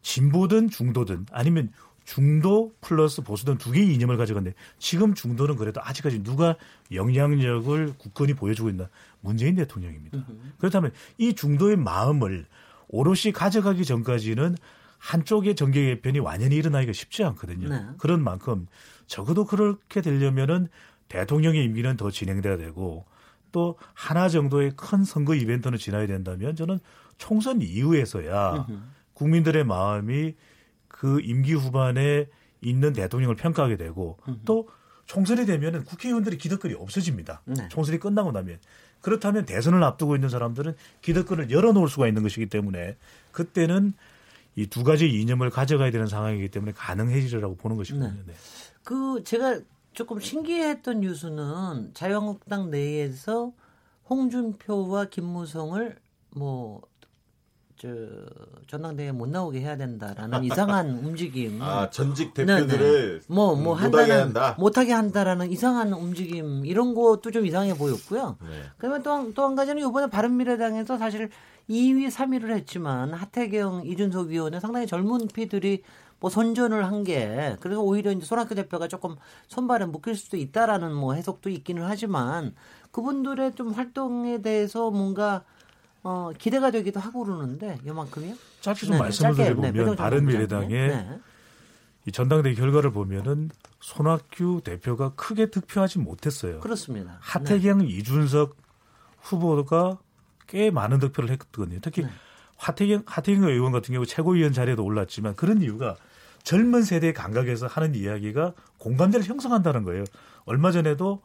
[0.00, 1.70] 진보든 중도든 아니면
[2.08, 6.56] 중도 플러스 보수든 두 개의 이념을 가져갔는데 지금 중도는 그래도 아직까지 누가
[6.90, 8.88] 영향력을 굳건히 보여주고 있나
[9.20, 10.24] 문재인 대통령입니다.
[10.56, 12.46] 그렇다면 이 중도의 마음을
[12.88, 14.56] 오롯이 가져가기 전까지는
[14.96, 17.68] 한쪽의 정계 개편이 완연히 일어나기가 쉽지 않거든요.
[17.68, 17.84] 네.
[17.98, 18.68] 그런 만큼
[19.06, 20.68] 적어도 그렇게 되려면은
[21.08, 23.04] 대통령의 임기는 더 진행돼야 되고
[23.52, 26.78] 또 하나 정도의 큰 선거 이벤트는 지나야 된다면 저는
[27.18, 28.66] 총선 이후에서야
[29.12, 30.36] 국민들의 마음이
[30.98, 32.26] 그 임기 후반에
[32.60, 34.68] 있는 대통령을 평가하게 되고 또
[35.06, 37.42] 총선이 되면은 국회의원들이 기득권이 없어집니다.
[37.44, 37.68] 네.
[37.68, 38.58] 총선이 끝나고 나면
[39.00, 42.96] 그렇다면 대선을 앞두고 있는 사람들은 기득권을 열어놓을 수가 있는 것이기 때문에
[43.32, 43.94] 그때는
[44.56, 48.10] 이 두 가지 이념을 가져가야 되는 상황이기 때문에 가능해지리라고 보는 것이거든요.
[48.10, 48.22] 네.
[48.26, 48.32] 네.
[48.82, 49.60] 그 제가
[49.92, 53.52] 조금 신기했던 뉴스는 자유한국당 내에서
[54.10, 55.96] 홍준표와 김무성을
[56.30, 56.82] 뭐
[57.78, 57.88] 저
[58.66, 61.62] 전당대회 못 나오게 해야 된다라는 이상한 움직임.
[61.62, 64.56] 아 전직 대표들을 뭐뭐 뭐 한다는 한다.
[64.58, 68.36] 못하게 한다라는 이상한 움직임 이런 것도 좀 이상해 보였고요.
[68.42, 68.62] 네.
[68.78, 71.30] 그러면 또또 한 가지는 이번에 바른미래당에서 사실
[71.70, 75.82] 2위, 3위를 했지만 하태경, 이준석 위원회 상당히 젊은 피들이
[76.20, 79.14] 뭐 선전을 한 게 그래서 오히려 이제 손학규 대표가 조금
[79.46, 82.54] 손발에 묶일 수도 있다라는 뭐 해석도 있기는 하지만
[82.90, 85.44] 그분들의 좀 활동에 대해서 뭔가
[86.02, 88.34] 어, 기대가 되기도 하고 그러는데 요만큼이요?
[88.60, 91.20] 짧게 좀 네, 말씀을 드려보면 네, 바른미래당의 네.
[92.06, 96.60] 이 전당대회 결과를 보면은 손학규 대표가 크게 득표하지 못했어요.
[96.60, 97.18] 그렇습니다.
[97.20, 97.86] 하태경, 네.
[97.86, 98.56] 이준석
[99.20, 99.98] 후보가
[100.46, 101.78] 꽤 많은 득표를 했거든요.
[101.82, 102.08] 특히 네.
[102.56, 105.96] 하태경, 하태경 의원 같은 경우 최고위원 자리에도 올랐지만 그런 이유가
[106.42, 110.04] 젊은 세대의 감각에서 하는 이야기가 공감대를 형성한다는 거예요.
[110.46, 111.20] 얼마 전에도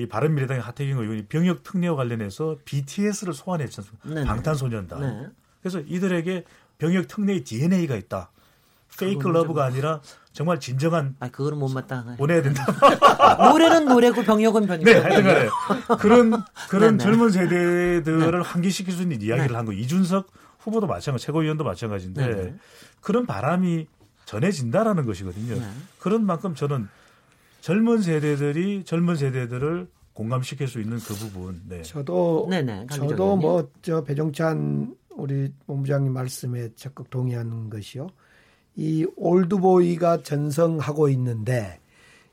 [0.00, 4.24] 이 바른미래당의 하태경 의원이 병역 특례와 관련해서 BTS를 소환했지 않습니까?
[4.24, 5.00] 방탄소년단.
[5.00, 5.26] 네.
[5.60, 6.44] 그래서 이들에게
[6.78, 8.30] 병역 특례의 DNA가 있다.
[8.98, 10.00] Fake Love가 아니라
[10.32, 12.64] 정말 진정한 아 그거는 못 맞다 보내야 된다.
[13.50, 14.84] 노래는 노래고 병역은 병역.
[14.84, 15.48] 네, 하여튼간에
[16.00, 17.04] 그런 그런 네, 네.
[17.04, 18.38] 젊은 세대들을 네.
[18.38, 19.54] 환기시킬 수 있는 이야기를 네.
[19.54, 19.72] 한 거.
[19.72, 20.28] 이준석
[20.60, 22.54] 후보도 마찬가지, 최고위원도 마찬가지인데 네, 네.
[23.02, 23.86] 그런 바람이
[24.24, 25.60] 전해진다라는 것이거든요.
[25.98, 26.88] 그런 만큼 저는
[27.60, 31.62] 젊은 세대들이 젊은 세대들을 공감시킬 수 있는 그 부분.
[31.68, 31.82] 네.
[31.82, 38.08] 저도 네네, 저도 뭐 저 배종찬 우리 본부장님 말씀에 적극 동의하는 것이요.
[38.76, 41.80] 이 올드보이가 전성하고 있는데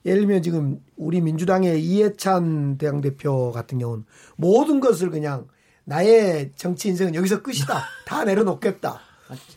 [0.06, 4.06] 예를 들면 지금 우리 민주당의 이해찬 당대표 같은 경우는
[4.38, 5.48] 모든 것을 그냥
[5.84, 7.84] 나의 정치 인생은 여기서 끝이다.
[8.06, 9.00] 다 내려놓겠다.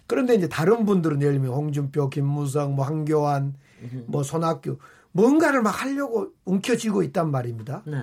[0.07, 3.55] 그런데 이제 다른 분들은 예를 들면 홍준표, 김무성, 뭐 한교안,
[4.07, 4.79] 뭐 손학규
[5.13, 7.83] 뭔가를 막 하려고 움켜쥐고 있단 말입니다.
[7.87, 7.97] 네.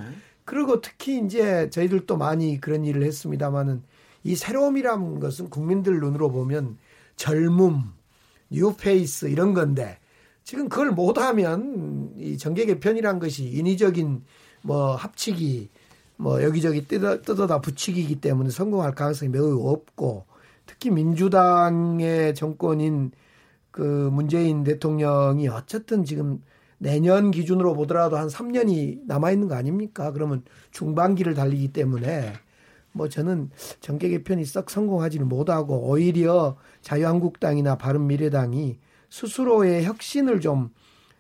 [0.46, 3.84] 그리고 특히 이제 저희들도 많이 그런 일을 했습니다마는
[4.24, 6.78] 이 새로움이라는 것은 국민들 눈으로 보면
[7.16, 7.82] 젊음,
[8.50, 10.00] 뉴페이스 이런 건데
[10.44, 14.24] 지금 그걸 못하면 이 정계 개편이란 것이 인위적인
[14.62, 15.70] 뭐 합치기
[16.18, 20.26] 뭐 여기저기 뜯어, 뜯어다 붙이기이기 때문에 성공할 가능성이 매우 없고
[20.66, 23.12] 특히 민주당의 정권인
[23.72, 26.42] 그 문재인 대통령이 어쨌든 지금
[26.78, 30.12] 내년 기준으로 보더라도 한 3년이 남아 있는 거 아닙니까?
[30.12, 32.34] 그러면 중반기를 달리기 때문에
[32.92, 33.50] 뭐 저는
[33.80, 40.72] 정계 개편이 썩 성공하지는 못하고 오히려 자유한국당이나 바른미래당이 스스로의 혁신을 좀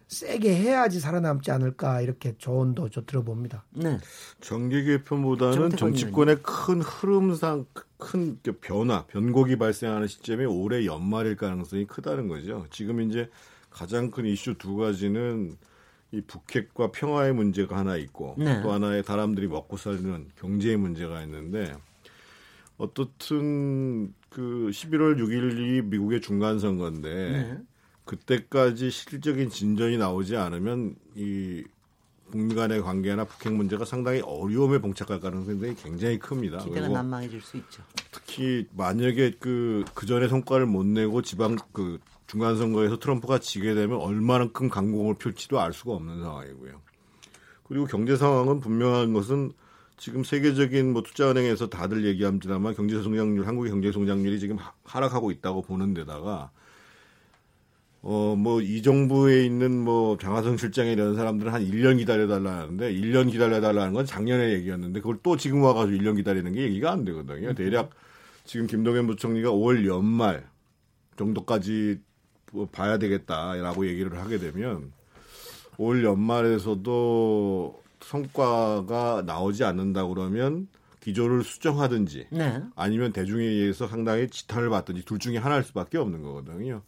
[0.07, 3.65] 세게 해야지 살아남지 않을까 이렇게 조언도 저 들어봅니다.
[3.71, 3.97] 네.
[4.39, 7.65] 정계 개편보다는 정치권의 큰 흐름상
[7.97, 12.65] 큰 변화, 변곡이 발생하는 시점이 올해 연말일 가능성이 크다는 거죠.
[12.69, 13.29] 지금 이제
[13.77, 15.55] 가장 큰 이슈 두 가지는
[16.11, 18.59] 이 북핵과 평화의 문제가 하나 있고 네.
[18.63, 21.75] 또 하나의 사람들이 먹고 살는 경제의 문제가 있는데
[22.77, 27.57] 어떻든 그 11월 6일이 미국의 중간 선거인데 네.
[28.05, 31.63] 그때까지 실질적인 진전이 나오지 않으면 이
[32.31, 36.59] 북미 간의 관계나 북핵 문제가 상당히 어려움에 봉착할 가능성이 굉장히 큽니다.
[36.59, 37.83] 기대가 난망해질 수 있죠.
[38.11, 43.99] 특히 만약에 그, 그 전에 성과를 못 내고 지방 그 중간 선거에서 트럼프가 지게 되면
[43.99, 46.81] 얼마나 큰 강공을 펼지도 알 수가 없는 상황이고요.
[47.63, 49.51] 그리고 경제 상황은 분명한 것은
[49.97, 55.93] 지금 세계적인 뭐 투자은행에서 다들 얘기합니다만 경제 성장률, 한국의 경제 성장률이 지금 하락하고 있다고 보는
[55.93, 56.51] 데다가
[58.09, 63.29] 어, 뭐, 이 정부에 있는 뭐, 장하성 실장에 이런 사람들은 한 1년 기다려 달라는데, 1년
[63.29, 67.03] 기다려 달라는 건 작년에 얘기였는데, 그걸 또 지금 와 가지고 1년 기다리는 게 얘기가 안
[67.03, 67.53] 되거든요.
[67.53, 67.89] 대략
[68.45, 70.47] 지금 김동연 부총리가 5월 연말
[71.17, 71.99] 정도까지
[72.71, 74.91] 봐야 되겠다라고 얘기를 하게 되면,
[75.77, 80.67] 올 연말에서도 성과가 나오지 않는다 그러면
[81.01, 82.61] 기조를 수정하든지, 네.
[82.75, 86.81] 아니면 대중에 의해서 상당히 지탄을 받든지 둘 중에 하나일 수밖에 없는 거거든요.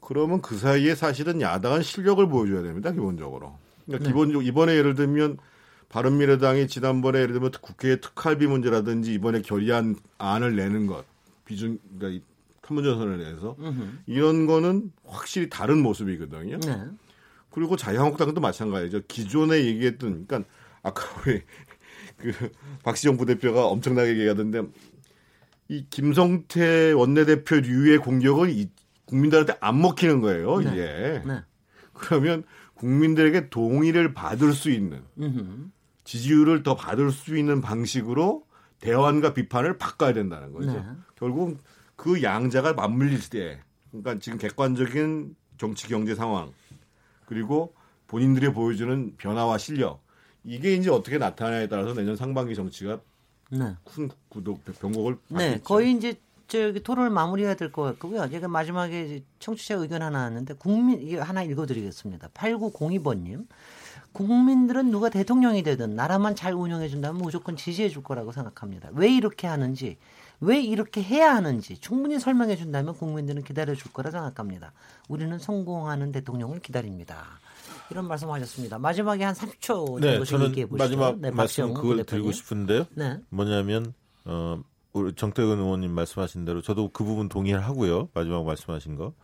[0.00, 2.92] 그러면 그 사이에 사실은 야당은 실력을 보여줘야 됩니다.
[2.92, 3.56] 기본적으로.
[3.86, 4.10] 그러니까 네.
[4.10, 5.38] 기본적으로 이번에 예를 들면
[5.88, 11.04] 바른미래당이 지난번에 예를 들면 국회의 특활비 문제라든지 이번에 결의안 안을 내는 것
[11.44, 12.24] 비중 그러니까
[12.68, 14.00] 판문점선을 내서 으흠.
[14.06, 16.60] 이런 거는 확실히 다른 모습이거든요.
[16.60, 16.84] 네.
[17.50, 19.02] 그리고 자유한국당도 마찬가지죠.
[19.08, 20.48] 기존에 얘기했던 그러니까
[20.82, 21.42] 아까 우리
[22.18, 22.32] 그
[22.82, 24.62] 박시정 부대표가 엄청나게 얘기하던데
[25.68, 28.68] 이 김성태 원내대표류의 공격은 이
[29.06, 30.70] 국민들한테 안 먹히는 거예요, 네.
[30.70, 31.22] 이게.
[31.26, 31.42] 네.
[31.94, 32.44] 그러면
[32.74, 35.70] 국민들에게 동의를 받을 수 있는 음흠.
[36.04, 38.44] 지지율을 더 받을 수 있는 방식으로
[38.80, 40.72] 대환과 비판을 바꿔야 된다는 거죠.
[40.72, 40.82] 네.
[41.16, 41.58] 결국
[41.98, 43.58] 그 양자가 맞물릴 때,
[43.90, 46.52] 그러니까 지금 객관적인 정치 경제 상황
[47.26, 47.74] 그리고
[48.06, 50.00] 본인들이 보여주는 변화와 실력
[50.44, 53.00] 이게 이제 어떻게 나타나에 따라서 내년 상반기 정치가
[53.50, 53.74] 네.
[53.84, 56.14] 큰 구독 변곡을 네, 거의 이제
[56.46, 58.30] 저기 토론을 마무리해야 될 것 같고요.
[58.30, 62.28] 제가 마지막에 청취자 의견 하나 왔는데 국민 이게 하나 읽어드리겠습니다.
[62.28, 63.46] 8902번님.
[64.12, 68.88] 국민들은 누가 대통령이 되든 나라만 잘 운영해 준다면 무조건 지지해 줄 거라고 생각합니다.
[68.94, 69.98] 왜 이렇게 하는지,
[70.40, 74.72] 왜 이렇게 해야 하는지 충분히 설명해 준다면 국민들은 기다려 줄 거라 생각합니다.
[75.08, 77.24] 우리는 성공하는 대통령을 기다립니다.
[77.90, 78.78] 이런 말씀하셨습니다.
[78.78, 80.68] 마지막에 한 3초 정도 네, 저는.
[80.70, 82.86] 마지막 네, 말씀 그걸 드리고 싶은데요.
[82.94, 83.18] 네.
[83.30, 84.62] 뭐냐면 어,
[84.92, 88.08] 우리 정태근 의원님 말씀하신 대로 저도 그 부분 동의를 하고요.
[88.14, 89.14] 마지막 말씀하신 거.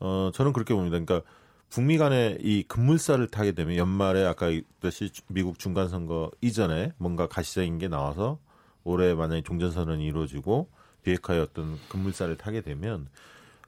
[0.00, 0.98] 어, 저는 그렇게 봅니다.
[0.98, 1.28] 그러니까
[1.68, 7.78] 북미 간의 이 급물살을 타게 되면 연말에 아까 얘기했듯이 미국 중간 선거 이전에 뭔가 가시적인
[7.78, 8.38] 게 나와서
[8.84, 10.68] 올해 만약에 종전선언이 이루어지고
[11.02, 13.08] 비핵화의 어떤 급물살을 타게 되면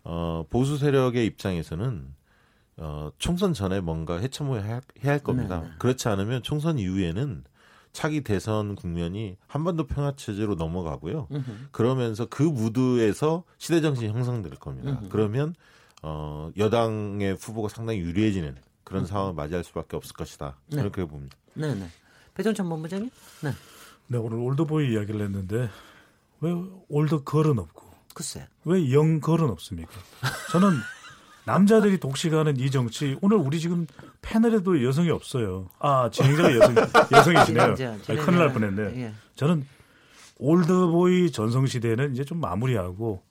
[0.04, 2.14] 어, 보수 세력의 입장에서는
[2.78, 5.62] 어, 총선 전에 뭔가 해체모에 해야, 해야 할 겁니다.
[5.62, 5.70] 네.
[5.78, 7.44] 그렇지 않으면 총선 이후에는
[7.92, 11.28] 차기 대선 국면이 한반도 평화 체제로 넘어가고요.
[11.32, 11.68] 으흠.
[11.70, 14.90] 그러면서 그 무드에서 시대 정신이 형성될 겁니다.
[15.00, 15.08] 으흠.
[15.08, 15.54] 그러면
[16.02, 19.08] 어 여당의 후보가 상당히 유리해지는 그런 으흠.
[19.08, 20.58] 상황을 맞이할 수밖에 없을 것이다.
[20.66, 20.76] 네.
[20.76, 21.38] 그렇게 봅니다.
[21.54, 21.88] 네, 네.
[22.34, 23.08] 배종찬 본부장님.
[23.42, 23.50] 네.
[24.08, 25.68] 네, 오늘 올드보이 이야기를 했는데
[26.40, 26.54] 왜
[26.88, 27.84] 올드걸은 없고
[28.14, 28.46] 글쎄.
[28.64, 29.92] 왜 영걸은 없습니까?
[30.52, 30.70] 저는
[31.44, 33.86] 남자들이 독식하는 이 정치 오늘 우리 지금
[34.22, 35.68] 패널에도 여성이 없어요.
[35.78, 36.74] 아 진행자가 여성
[37.12, 37.74] 여성이시네요.
[37.74, 38.86] 진행자, 큰일 날 뻔했네요.
[39.00, 39.12] 예.
[39.34, 39.66] 저는
[40.38, 43.22] 올드보이 전성 시대는 이제 좀 마무리하고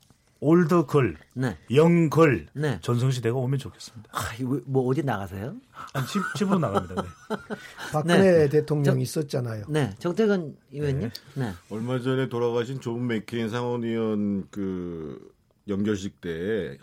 [0.45, 1.57] Old girl, 네.
[1.73, 2.79] young girl 네.
[2.81, 4.09] 전성시대가 오면 좋겠습니다.
[4.13, 4.21] 아,
[4.65, 5.55] 뭐 어디 나가세요?
[5.93, 7.01] 아니, 집, 집으로 나갑니다.
[7.01, 7.07] 네.
[7.91, 8.49] 박근혜 네.
[8.49, 9.65] 대통령 이 있었잖아요.
[9.69, 11.09] 네, 정태근 의원님.
[11.35, 11.45] 네.
[11.45, 11.53] 네.
[11.69, 15.33] 얼마 전에 돌아가신 존 맥케인 상원의원 그
[15.67, 16.77] 영결식 때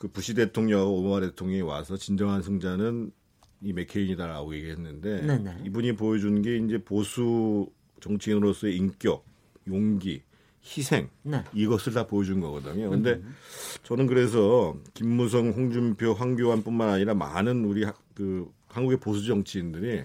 [0.00, 3.12] 그 부시 대통령하고 오바마 대통령이 와서 진정한 승자는
[3.60, 5.64] 이 맥케인이다라고 얘기했는데 네네.
[5.66, 7.70] 이분이 보여준 게 이제 보수
[8.00, 9.26] 정치인으로서의 인격,
[9.68, 10.22] 용기,
[10.64, 11.42] 희생 네.
[11.52, 12.90] 이것을 다 보여준 거거든요.
[12.90, 13.34] 근데 음.
[13.82, 20.04] 저는 그래서 김무성, 홍준표, 황교안뿐만 아니라 많은 우리 그 한국의 보수 정치인들이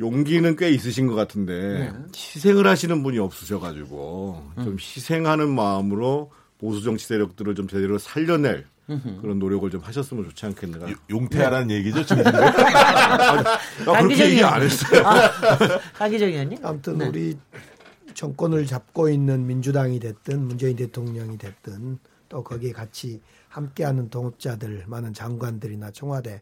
[0.00, 1.92] 용기는 꽤 있으신 것 같은데 네.
[2.14, 4.64] 희생을 하시는 분이 없으셔가지고 음.
[4.64, 8.66] 좀 희생하는 마음으로 보수 정치 세력들을 좀 제대로 살려낼
[9.20, 10.86] 그런 노력을 좀 하셨으면 좋지 않겠는가.
[11.10, 11.74] 용태하라는 네.
[11.74, 12.22] 얘기죠, 지금.
[12.22, 12.52] 나
[13.84, 15.02] 그렇게 얘기 안 했어요.
[15.04, 15.30] 아,
[15.94, 16.58] 강기정 의원님?
[16.62, 17.08] 아무튼 네.
[17.08, 17.36] 우리
[18.16, 21.98] 정권을 잡고 있는 민주당이 됐든 문재인 대통령이 됐든
[22.30, 26.40] 또 거기에 같이 함께하는 동업자들 많은 장관들이나 청와대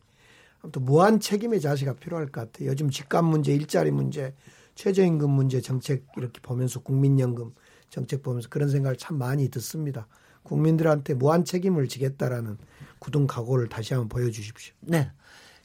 [0.62, 2.70] 아무튼 무한 책임의 자세가 필요할 것 같아요.
[2.70, 4.32] 요즘 집값 문제, 일자리 문제,
[4.76, 7.52] 최저임금 문제 정책 이렇게 보면서 국민연금
[7.90, 10.06] 정책 보면서 그런 생각을 참 많이 듣습니다.
[10.44, 12.56] 국민들한테 무한 책임을 지겠다라는
[13.00, 14.74] 굳은 각오를 다시 한번 보여주십시오.
[14.80, 15.10] 네.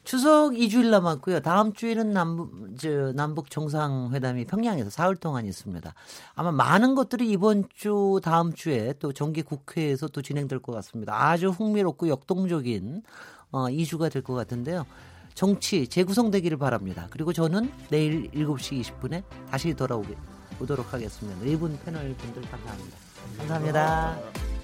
[0.03, 1.41] 추석 2주일 남았고요.
[1.41, 5.93] 다음 주에는 남북, 저, 남북 정상회담이 평양에서 사흘 동안 있습니다.
[6.35, 11.13] 아마 많은 것들이 이번 주, 다음 주에 또 정기 국회에서 또 진행될 것 같습니다.
[11.29, 13.03] 아주 흥미롭고 역동적인
[13.51, 14.85] 어, 2주가 될 것 같은데요.
[15.35, 17.07] 정치 재구성되기를 바랍니다.
[17.11, 21.39] 그리고 저는 내일 7시 20분에 다시 돌아오도록 하겠습니다.
[21.45, 22.97] 네분 패널 분들 감사합니다.
[23.37, 24.58] 감사합니다.